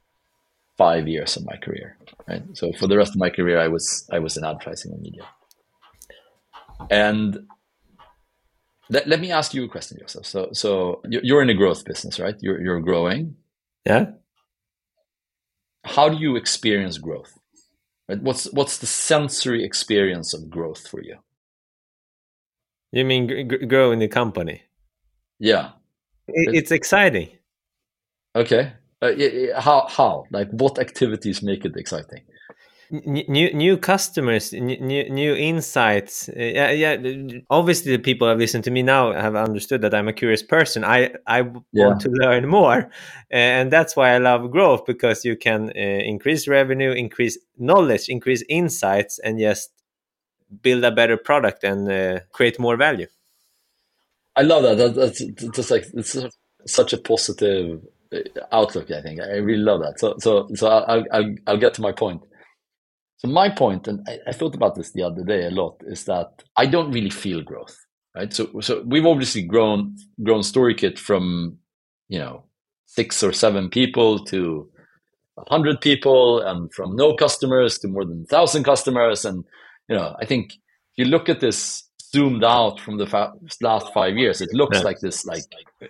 five 0.77 1.07
years 1.07 1.36
of 1.36 1.45
my 1.45 1.57
career. 1.57 1.97
Right. 2.27 2.43
So 2.53 2.71
for 2.73 2.88
the 2.88 2.97
rest 2.97 3.12
of 3.12 3.17
my 3.17 3.29
career, 3.29 3.59
I 3.59 3.67
was 3.67 4.07
I 4.12 4.19
was 4.19 4.38
in 4.38 4.45
advertising 4.45 4.93
and 4.93 5.01
media. 5.01 5.27
And 6.89 7.47
let, 8.89 9.07
let 9.07 9.19
me 9.19 9.31
ask 9.31 9.53
you 9.53 9.63
a 9.63 9.69
question, 9.69 9.97
Josef. 9.99 10.25
So 10.25 10.49
so 10.53 11.01
you're 11.09 11.41
in 11.41 11.49
a 11.49 11.53
growth 11.53 11.83
business, 11.86 12.19
right? 12.19 12.36
You're 12.39 12.62
you're 12.62 12.81
growing. 12.81 13.36
Yeah. 13.86 14.12
How 15.83 16.07
do 16.07 16.17
you 16.17 16.38
experience 16.38 16.97
growth? 16.97 17.38
Right? 18.07 18.21
What's 18.21 18.45
what's 18.53 18.77
the 18.77 18.88
sensory 18.88 19.65
experience 19.65 20.33
of 20.33 20.49
growth 20.49 20.88
for 20.88 21.01
you? 21.01 21.17
You 22.93 23.03
mean 23.03 23.47
grow 23.67 23.91
in 23.91 23.99
the 23.99 24.07
company? 24.07 24.63
Yeah 25.39 25.71
it's 26.27 26.71
exciting. 26.71 27.29
Okay. 28.36 28.73
Uh, 29.01 29.12
how 29.59 29.86
how 29.89 30.23
like 30.31 30.49
what 30.51 30.79
activities 30.79 31.43
make 31.43 31.65
it 31.65 31.75
exciting? 31.75 32.21
New 32.91 33.51
new 33.53 33.75
customers, 33.77 34.53
new 34.53 35.09
new 35.09 35.33
insights. 35.33 36.29
Uh, 36.29 36.33
yeah, 36.38 36.71
yeah. 36.71 37.39
Obviously, 37.49 37.91
the 37.91 38.01
people 38.01 38.27
have 38.27 38.38
listened 38.38 38.63
to 38.65 38.71
me 38.71 38.83
now 38.83 39.12
have 39.13 39.36
understood 39.36 39.81
that 39.81 39.93
I'm 39.95 40.07
a 40.07 40.13
curious 40.13 40.43
person. 40.43 40.83
I 40.83 41.12
I 41.25 41.39
yeah. 41.71 41.88
want 41.88 42.01
to 42.01 42.09
learn 42.09 42.47
more, 42.47 42.89
and 43.31 43.71
that's 43.71 43.95
why 43.95 44.12
I 44.13 44.19
love 44.19 44.51
growth 44.51 44.86
because 44.86 45.25
you 45.25 45.36
can 45.36 45.71
uh, 45.75 45.79
increase 45.79 46.47
revenue, 46.47 46.91
increase 46.91 47.38
knowledge, 47.57 48.09
increase 48.09 48.43
insights, 48.47 49.17
and 49.19 49.39
just 49.39 49.71
build 50.62 50.83
a 50.83 50.91
better 50.91 51.17
product 51.17 51.63
and 51.63 51.91
uh, 51.91 52.19
create 52.31 52.59
more 52.59 52.77
value. 52.77 53.07
I 54.36 54.41
love 54.41 54.63
that. 54.63 54.78
that 54.78 54.96
that's 54.96 55.24
just 55.56 55.72
like 55.72 55.86
it's 55.93 56.17
such 56.65 56.93
a 56.93 56.98
positive 56.98 57.82
uh, 58.13 58.19
outlook. 58.52 58.89
I 58.91 59.02
think 59.02 59.22
I 59.22 59.38
really 59.38 59.63
love 59.63 59.82
that. 59.82 60.00
So 60.00 60.15
so 60.19 60.48
so 60.56 60.67
I'll 60.67 61.06
I'll, 61.12 61.36
I'll 61.48 61.58
get 61.58 61.74
to 61.76 61.82
my 61.82 61.91
point. 61.91 62.22
So 63.17 63.28
my 63.28 63.50
point, 63.50 63.88
and 63.88 64.06
I, 64.08 64.19
I 64.28 64.32
thought 64.34 64.56
about 64.56 64.76
this 64.76 64.91
the 64.91 65.04
other 65.04 65.24
day 65.24 65.46
a 65.46 65.52
lot, 65.52 65.82
is 65.88 66.06
that 66.06 66.43
I 66.58 66.65
don't 66.65 66.91
really 66.91 67.10
feel 67.10 67.41
growth. 67.41 67.76
Right. 68.15 68.34
So 68.34 68.60
so 68.62 68.84
we've 68.86 69.06
obviously 69.06 69.43
grown 69.43 69.96
grown 70.24 70.41
Storykit 70.41 71.00
from 71.00 71.58
you 72.10 72.19
know 72.19 72.43
six 72.86 73.24
or 73.24 73.34
seven 73.34 73.69
people 73.69 74.24
to 74.26 74.69
hundred 75.48 75.82
people, 75.82 76.41
and 76.41 76.72
from 76.74 76.96
no 76.96 77.15
customers 77.15 77.80
to 77.80 77.88
more 77.88 78.06
than 78.06 78.26
thousand 78.26 78.63
customers, 78.63 79.26
and 79.26 79.43
you 79.89 79.96
know 79.96 80.15
I 80.19 80.26
think 80.26 80.54
if 80.54 80.98
you 80.98 81.06
look 81.06 81.30
at 81.30 81.39
this 81.39 81.89
zoomed 82.13 82.43
out 82.43 82.80
from 82.80 82.97
the 82.97 83.08
fa- 83.08 83.34
last 83.62 83.93
five 83.93 84.15
years, 84.15 84.41
it 84.41 84.54
looks 84.54 84.78
yeah. 84.78 84.84
like 84.84 84.99
this 84.99 85.26
like 85.26 85.43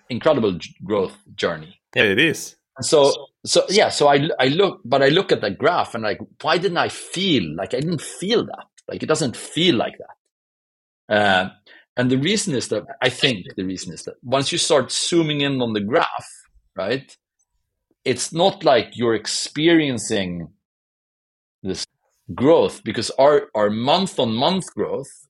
incredible 0.09 0.57
growth 0.83 1.15
journey. 1.35 1.79
Yeah, 1.95 2.03
it 2.03 2.19
is. 2.19 2.55
So 2.81 3.27
so 3.45 3.65
yeah, 3.69 3.89
so 3.89 4.07
I 4.07 4.29
I 4.39 4.47
look, 4.47 4.81
but 4.83 5.03
I 5.03 5.09
look 5.09 5.31
at 5.31 5.41
the 5.41 5.51
graph 5.51 5.93
and 5.93 6.03
like, 6.03 6.19
why 6.41 6.57
didn't 6.57 6.77
I 6.77 6.89
feel 6.89 7.55
like 7.55 7.73
I 7.73 7.79
didn't 7.79 8.01
feel 8.01 8.45
that? 8.45 8.65
Like 8.87 9.03
it 9.03 9.07
doesn't 9.07 9.37
feel 9.37 9.75
like 9.75 9.95
that. 9.97 11.15
Uh, 11.15 11.49
and 11.95 12.09
the 12.09 12.17
reason 12.17 12.55
is 12.55 12.69
that 12.69 12.83
I 13.01 13.09
think 13.09 13.45
the 13.55 13.65
reason 13.65 13.93
is 13.93 14.03
that 14.03 14.15
once 14.23 14.51
you 14.51 14.57
start 14.57 14.91
zooming 14.91 15.41
in 15.41 15.61
on 15.61 15.73
the 15.73 15.81
graph, 15.81 16.27
right, 16.75 17.15
it's 18.03 18.33
not 18.33 18.63
like 18.63 18.97
you're 18.97 19.13
experiencing 19.13 20.49
this 21.61 21.85
growth 22.33 22.83
because 22.83 23.11
our 23.11 23.49
our 23.53 23.69
month 23.69 24.19
on 24.19 24.33
month 24.33 24.73
growth 24.73 25.27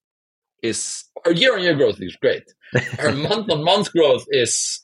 is 0.64 1.04
our 1.26 1.32
year 1.32 1.56
on 1.56 1.62
year 1.62 1.76
growth 1.76 2.02
is 2.02 2.16
great. 2.16 2.44
our 3.00 3.12
month 3.12 3.52
on 3.52 3.64
month 3.64 3.92
growth 3.92 4.26
is 4.30 4.84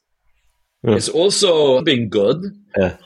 yeah. 0.83 0.95
is 0.95 1.09
also 1.09 1.81
being 1.81 2.09
good. 2.09 2.37
Yeah. 2.77 2.97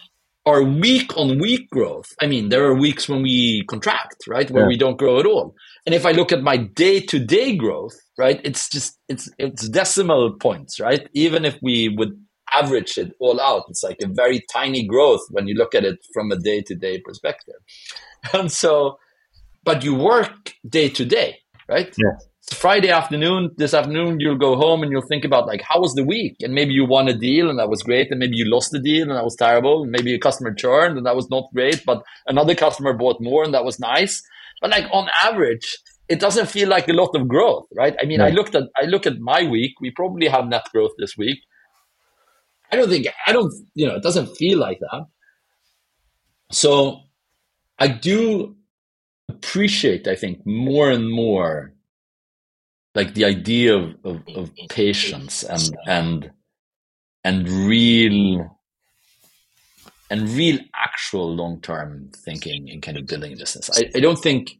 Our 0.45 0.61
week 0.61 1.15
on 1.15 1.39
week 1.39 1.69
growth, 1.69 2.11
I 2.19 2.27
mean, 2.27 2.49
there 2.49 2.65
are 2.65 2.75
weeks 2.75 3.07
when 3.07 3.21
we 3.21 3.63
contract, 3.69 4.25
right, 4.27 4.51
where 4.51 4.63
yeah. 4.63 4.67
we 4.67 4.77
don't 4.77 4.97
grow 4.97 5.17
at 5.17 5.25
all. 5.25 5.55
And 5.85 5.95
if 5.95 6.05
I 6.05 6.11
look 6.11 6.33
at 6.33 6.43
my 6.43 6.57
day 6.57 6.99
to 6.99 7.17
day 7.17 7.55
growth, 7.55 7.95
right, 8.17 8.41
it's 8.43 8.67
just 8.67 8.99
it's 9.07 9.29
it's 9.37 9.69
decimal 9.69 10.33
points, 10.33 10.81
right? 10.81 11.07
Even 11.13 11.45
if 11.45 11.57
we 11.61 11.87
would 11.87 12.19
average 12.53 12.97
it 12.97 13.13
all 13.19 13.39
out, 13.39 13.63
it's 13.69 13.83
like 13.83 14.01
a 14.03 14.07
very 14.07 14.41
tiny 14.51 14.85
growth 14.85 15.21
when 15.29 15.47
you 15.47 15.55
look 15.55 15.73
at 15.73 15.85
it 15.85 15.99
from 16.13 16.29
a 16.31 16.37
day 16.37 16.61
to 16.61 16.75
day 16.75 16.99
perspective. 16.99 17.55
And 18.33 18.49
so, 18.49 18.99
but 19.65 19.83
you 19.83 19.95
work 19.95 20.53
day 20.67 20.87
to 20.87 21.03
day, 21.03 21.39
right? 21.67 21.93
Yeah. 22.51 22.57
Friday 22.57 22.89
afternoon, 22.89 23.51
this 23.57 23.73
afternoon, 23.73 24.19
you'll 24.19 24.37
go 24.37 24.55
home 24.55 24.83
and 24.83 24.91
you'll 24.91 25.01
think 25.07 25.25
about 25.25 25.47
like, 25.47 25.61
how 25.61 25.79
was 25.79 25.93
the 25.93 26.03
week? 26.03 26.35
And 26.41 26.53
maybe 26.53 26.73
you 26.73 26.85
won 26.85 27.07
a 27.07 27.13
deal 27.13 27.49
and 27.49 27.59
that 27.59 27.69
was 27.69 27.83
great. 27.83 28.11
And 28.11 28.19
maybe 28.19 28.35
you 28.35 28.45
lost 28.45 28.71
the 28.71 28.79
deal 28.79 29.03
and 29.03 29.17
that 29.17 29.23
was 29.23 29.35
terrible. 29.35 29.83
And 29.83 29.91
maybe 29.91 30.13
a 30.13 30.19
customer 30.19 30.53
churned 30.53 30.97
and 30.97 31.05
that 31.05 31.15
was 31.15 31.29
not 31.29 31.49
great, 31.53 31.83
but 31.85 32.03
another 32.27 32.55
customer 32.55 32.93
bought 32.93 33.21
more 33.21 33.43
and 33.43 33.53
that 33.53 33.65
was 33.65 33.79
nice. 33.79 34.21
But 34.61 34.71
like 34.71 34.85
on 34.91 35.09
average, 35.21 35.77
it 36.09 36.19
doesn't 36.19 36.47
feel 36.47 36.69
like 36.69 36.87
a 36.89 36.93
lot 36.93 37.15
of 37.15 37.27
growth, 37.27 37.65
right? 37.75 37.95
I 38.01 38.05
mean, 38.05 38.21
I 38.21 38.29
looked 38.29 38.55
at, 38.55 38.63
I 38.81 38.85
look 38.85 39.05
at 39.05 39.19
my 39.19 39.43
week. 39.43 39.79
We 39.81 39.91
probably 39.91 40.27
have 40.27 40.47
net 40.47 40.67
growth 40.71 40.91
this 40.97 41.17
week. 41.17 41.39
I 42.71 42.75
don't 42.75 42.89
think, 42.89 43.07
I 43.27 43.31
don't, 43.31 43.53
you 43.73 43.87
know, 43.87 43.95
it 43.95 44.03
doesn't 44.03 44.35
feel 44.35 44.57
like 44.57 44.79
that. 44.79 45.05
So 46.51 47.01
I 47.79 47.87
do 47.87 48.55
appreciate, 49.29 50.07
I 50.07 50.15
think, 50.15 50.45
more 50.45 50.89
and 50.89 51.09
more 51.09 51.72
like 52.95 53.13
the 53.13 53.25
idea 53.25 53.75
of, 53.75 53.95
of, 54.03 54.21
of 54.35 54.51
patience 54.69 55.43
and 55.43 55.77
and 55.87 56.31
and 57.23 57.49
real 57.49 58.59
and 60.09 60.29
real 60.29 60.59
actual 60.75 61.35
long 61.35 61.59
term 61.61 62.11
thinking 62.15 62.67
in 62.67 62.81
kind 62.81 62.97
of 62.97 63.07
building 63.07 63.33
a 63.33 63.35
business. 63.35 63.69
I, 63.75 63.89
I 63.95 63.99
don't 63.99 64.19
think 64.19 64.57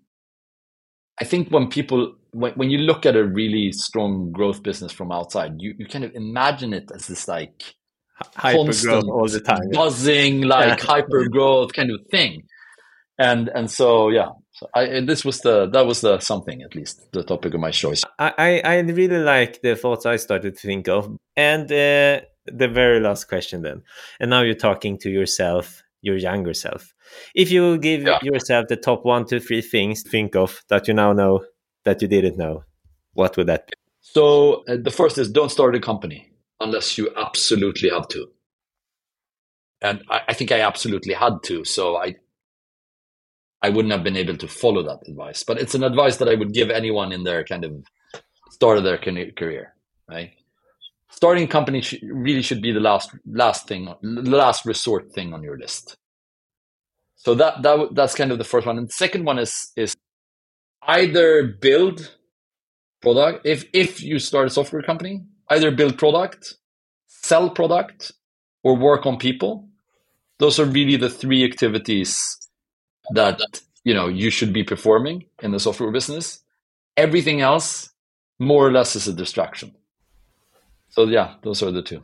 I 1.20 1.26
think 1.26 1.50
when 1.50 1.68
people 1.68 2.16
when, 2.32 2.54
when 2.54 2.70
you 2.70 2.80
look 2.80 3.06
at 3.06 3.16
a 3.16 3.24
really 3.24 3.72
strong 3.72 4.32
growth 4.32 4.64
business 4.64 4.92
from 4.92 5.12
outside, 5.12 5.54
you, 5.60 5.76
you 5.78 5.86
kind 5.86 6.04
of 6.04 6.14
imagine 6.16 6.74
it 6.74 6.90
as 6.94 7.08
this 7.08 7.28
like 7.28 7.76
hyper 8.36 8.74
growth 8.82 9.06
all 9.06 9.28
the 9.28 9.40
time, 9.40 9.70
buzzing 9.72 10.42
like 10.42 10.82
hyper 10.94 11.28
growth 11.30 11.74
kind 11.74 11.92
of 11.92 12.00
thing, 12.10 12.44
and 13.18 13.50
and 13.50 13.70
so 13.70 14.10
yeah, 14.10 14.30
so 14.52 14.68
I, 14.74 15.02
this 15.02 15.24
was 15.26 15.42
the 15.42 15.68
that 15.68 15.86
was 15.86 16.02
the 16.02 16.20
something 16.20 16.62
at 16.62 16.76
least 16.76 17.12
the 17.12 17.24
topic 17.24 17.54
of 17.54 17.60
my 17.60 17.72
choice. 17.72 18.04
I 18.20 18.62
I 18.64 18.80
really 18.80 19.20
like 19.20 19.62
the 19.62 19.76
thoughts 19.76 20.06
I 20.06 20.18
started 20.18 20.56
to 20.56 20.68
think 20.68 20.88
of, 20.88 21.16
and 21.36 21.72
uh, 21.72 22.22
the 22.46 22.68
very 22.68 23.00
last 23.00 23.28
question 23.28 23.62
then, 23.62 23.84
and 24.20 24.30
now 24.30 24.42
you're 24.42 24.56
talking 24.56 24.98
to 25.00 25.10
yourself, 25.10 25.84
your 26.02 26.18
younger 26.18 26.54
self. 26.54 26.94
If 27.36 27.52
you 27.52 27.78
give 27.78 28.04
yeah. 28.04 28.20
yourself 28.24 28.68
the 28.68 28.78
top 28.78 29.06
one, 29.06 29.26
two, 29.26 29.40
three 29.40 29.62
things 29.62 30.04
to 30.04 30.10
think 30.10 30.36
of 30.36 30.64
that 30.70 30.88
you 30.88 30.94
now 30.94 31.14
know 31.14 31.46
that 31.86 32.02
you 32.02 32.08
didn't 32.08 32.38
know, 32.38 32.64
what 33.14 33.38
would 33.38 33.48
that 33.48 33.68
be? 33.68 33.74
So 34.02 34.64
uh, 34.68 34.78
the 34.82 34.92
first 34.92 35.18
is 35.18 35.32
don't 35.32 35.52
start 35.52 35.76
a 35.76 35.80
company 35.80 36.32
unless 36.60 36.98
you 36.98 37.10
absolutely 37.16 37.90
have 37.90 38.08
to. 38.10 38.28
And 39.82 40.02
I, 40.10 40.22
I, 40.30 40.34
think 40.34 40.52
I 40.52 40.62
absolutely 40.62 41.14
had 41.14 41.44
to. 41.44 41.66
So 41.66 41.98
I 41.98 42.16
I 43.64 43.70
wouldn't 43.70 43.94
have 43.94 44.04
been 44.04 44.18
able 44.18 44.38
to 44.38 44.48
follow 44.48 44.84
that 44.84 45.08
advice. 45.08 45.44
But 45.44 45.60
it's 45.60 45.74
an 45.74 45.84
advice 45.84 46.18
that 46.18 46.30
I 46.30 46.36
would 46.36 46.54
give 46.54 46.70
anyone 46.70 47.12
in 47.12 47.24
their 47.24 47.44
kind 47.44 47.64
of 47.64 47.72
start 48.52 48.78
of 48.78 48.84
their 48.84 48.98
career, 48.98 49.74
right? 50.08 50.32
Starting 51.10 51.46
a 51.46 51.48
company 51.48 51.82
sh- 51.82 52.04
really 52.04 52.42
should 52.42 52.62
be 52.62 52.72
the 52.72 52.80
last 52.80 53.10
last 53.26 53.68
thing, 53.68 53.86
the 54.02 54.38
last 54.38 54.66
resort 54.66 55.12
thing 55.14 55.34
on 55.34 55.42
your 55.42 55.58
list. 55.58 55.96
So 57.16 57.34
that 57.36 57.62
that 57.64 57.96
that's 57.96 58.16
kind 58.16 58.32
of 58.32 58.38
the 58.38 58.44
first 58.44 58.68
one. 58.68 58.78
And 58.78 58.90
the 58.90 58.94
second 58.94 59.26
one 59.26 59.40
is 59.40 59.72
is 59.78 59.96
either 60.88 61.44
build 61.44 62.12
product 63.02 63.46
if 63.46 63.66
if 63.74 64.02
you 64.02 64.20
start 64.20 64.48
a 64.48 64.50
software 64.50 64.82
company 64.82 65.22
either 65.50 65.72
build 65.72 65.98
product 65.98 66.56
sell 67.08 67.50
product 67.50 68.12
or 68.64 68.76
work 68.76 69.06
on 69.06 69.18
people 69.18 69.68
those 70.40 70.60
are 70.60 70.66
really 70.66 70.96
the 70.96 71.10
three 71.10 71.44
activities 71.44 72.16
that 73.12 73.40
you 73.84 73.94
know 73.94 74.08
you 74.08 74.30
should 74.30 74.54
be 74.54 74.64
performing 74.64 75.26
in 75.42 75.52
the 75.52 75.60
software 75.60 75.92
business 75.92 76.40
everything 76.98 77.42
else 77.42 77.92
more 78.40 78.68
or 78.68 78.72
less 78.72 78.96
is 78.96 79.08
a 79.08 79.14
distraction 79.14 79.74
so 80.90 81.06
yeah 81.06 81.36
those 81.44 81.62
are 81.62 81.72
the 81.72 81.82
two 81.82 82.04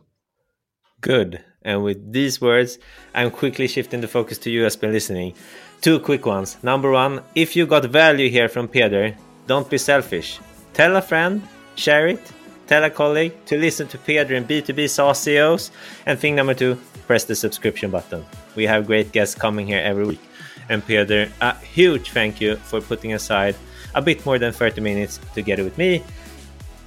good 1.01 1.43
and 1.61 1.83
with 1.83 2.11
these 2.11 2.41
words 2.41 2.77
i'm 3.15 3.31
quickly 3.31 3.67
shifting 3.67 4.01
the 4.01 4.07
focus 4.07 4.37
to 4.37 4.49
you 4.49 4.65
as 4.65 4.75
been 4.75 4.91
listening 4.91 5.33
Two 5.81 5.97
quick 5.99 6.25
ones. 6.25 6.57
Number 6.61 6.91
one, 6.91 7.21
if 7.35 7.55
you 7.55 7.65
got 7.65 7.85
value 7.85 8.29
here 8.29 8.49
from 8.49 8.67
Peder, 8.67 9.15
don't 9.47 9.69
be 9.69 9.77
selfish. 9.77 10.39
Tell 10.73 10.97
a 10.97 11.01
friend, 11.01 11.41
share 11.75 12.07
it, 12.07 12.19
tell 12.67 12.83
a 12.83 12.89
colleague 12.89 13.33
to 13.45 13.57
listen 13.57 13.87
to 13.87 13.97
Peder 13.97 14.35
and 14.35 14.45
B2B 14.45 14.89
SaaS 14.89 15.19
CEOs. 15.19 15.71
And 16.05 16.19
thing 16.19 16.35
number 16.35 16.53
two, 16.53 16.77
press 17.07 17.23
the 17.23 17.35
subscription 17.35 17.91
button. 17.91 18.25
We 18.57 18.65
have 18.65 18.87
great 18.87 19.13
guests 19.13 19.35
coming 19.35 19.67
here 19.67 19.79
every 19.79 20.05
week. 20.05 20.28
And 20.69 20.85
Peder, 20.85 21.31
a 21.41 21.55
huge 21.57 22.11
thank 22.11 22.39
you 22.39 22.55
for 22.57 22.79
putting 22.79 23.13
aside 23.13 23.55
a 23.95 24.01
bit 24.01 24.25
more 24.25 24.37
than 24.37 24.53
30 24.53 24.81
minutes 24.81 25.19
together 25.33 25.63
with 25.63 25.77
me 25.77 26.03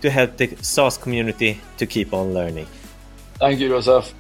to 0.01 0.11
help 0.11 0.37
the 0.37 0.57
SaaS 0.61 0.97
community 0.97 1.61
to 1.78 1.87
keep 1.87 2.14
on 2.14 2.33
learning. 2.33 2.66
Thank 3.35 3.61
you, 3.61 3.68
Josef. 3.68 4.14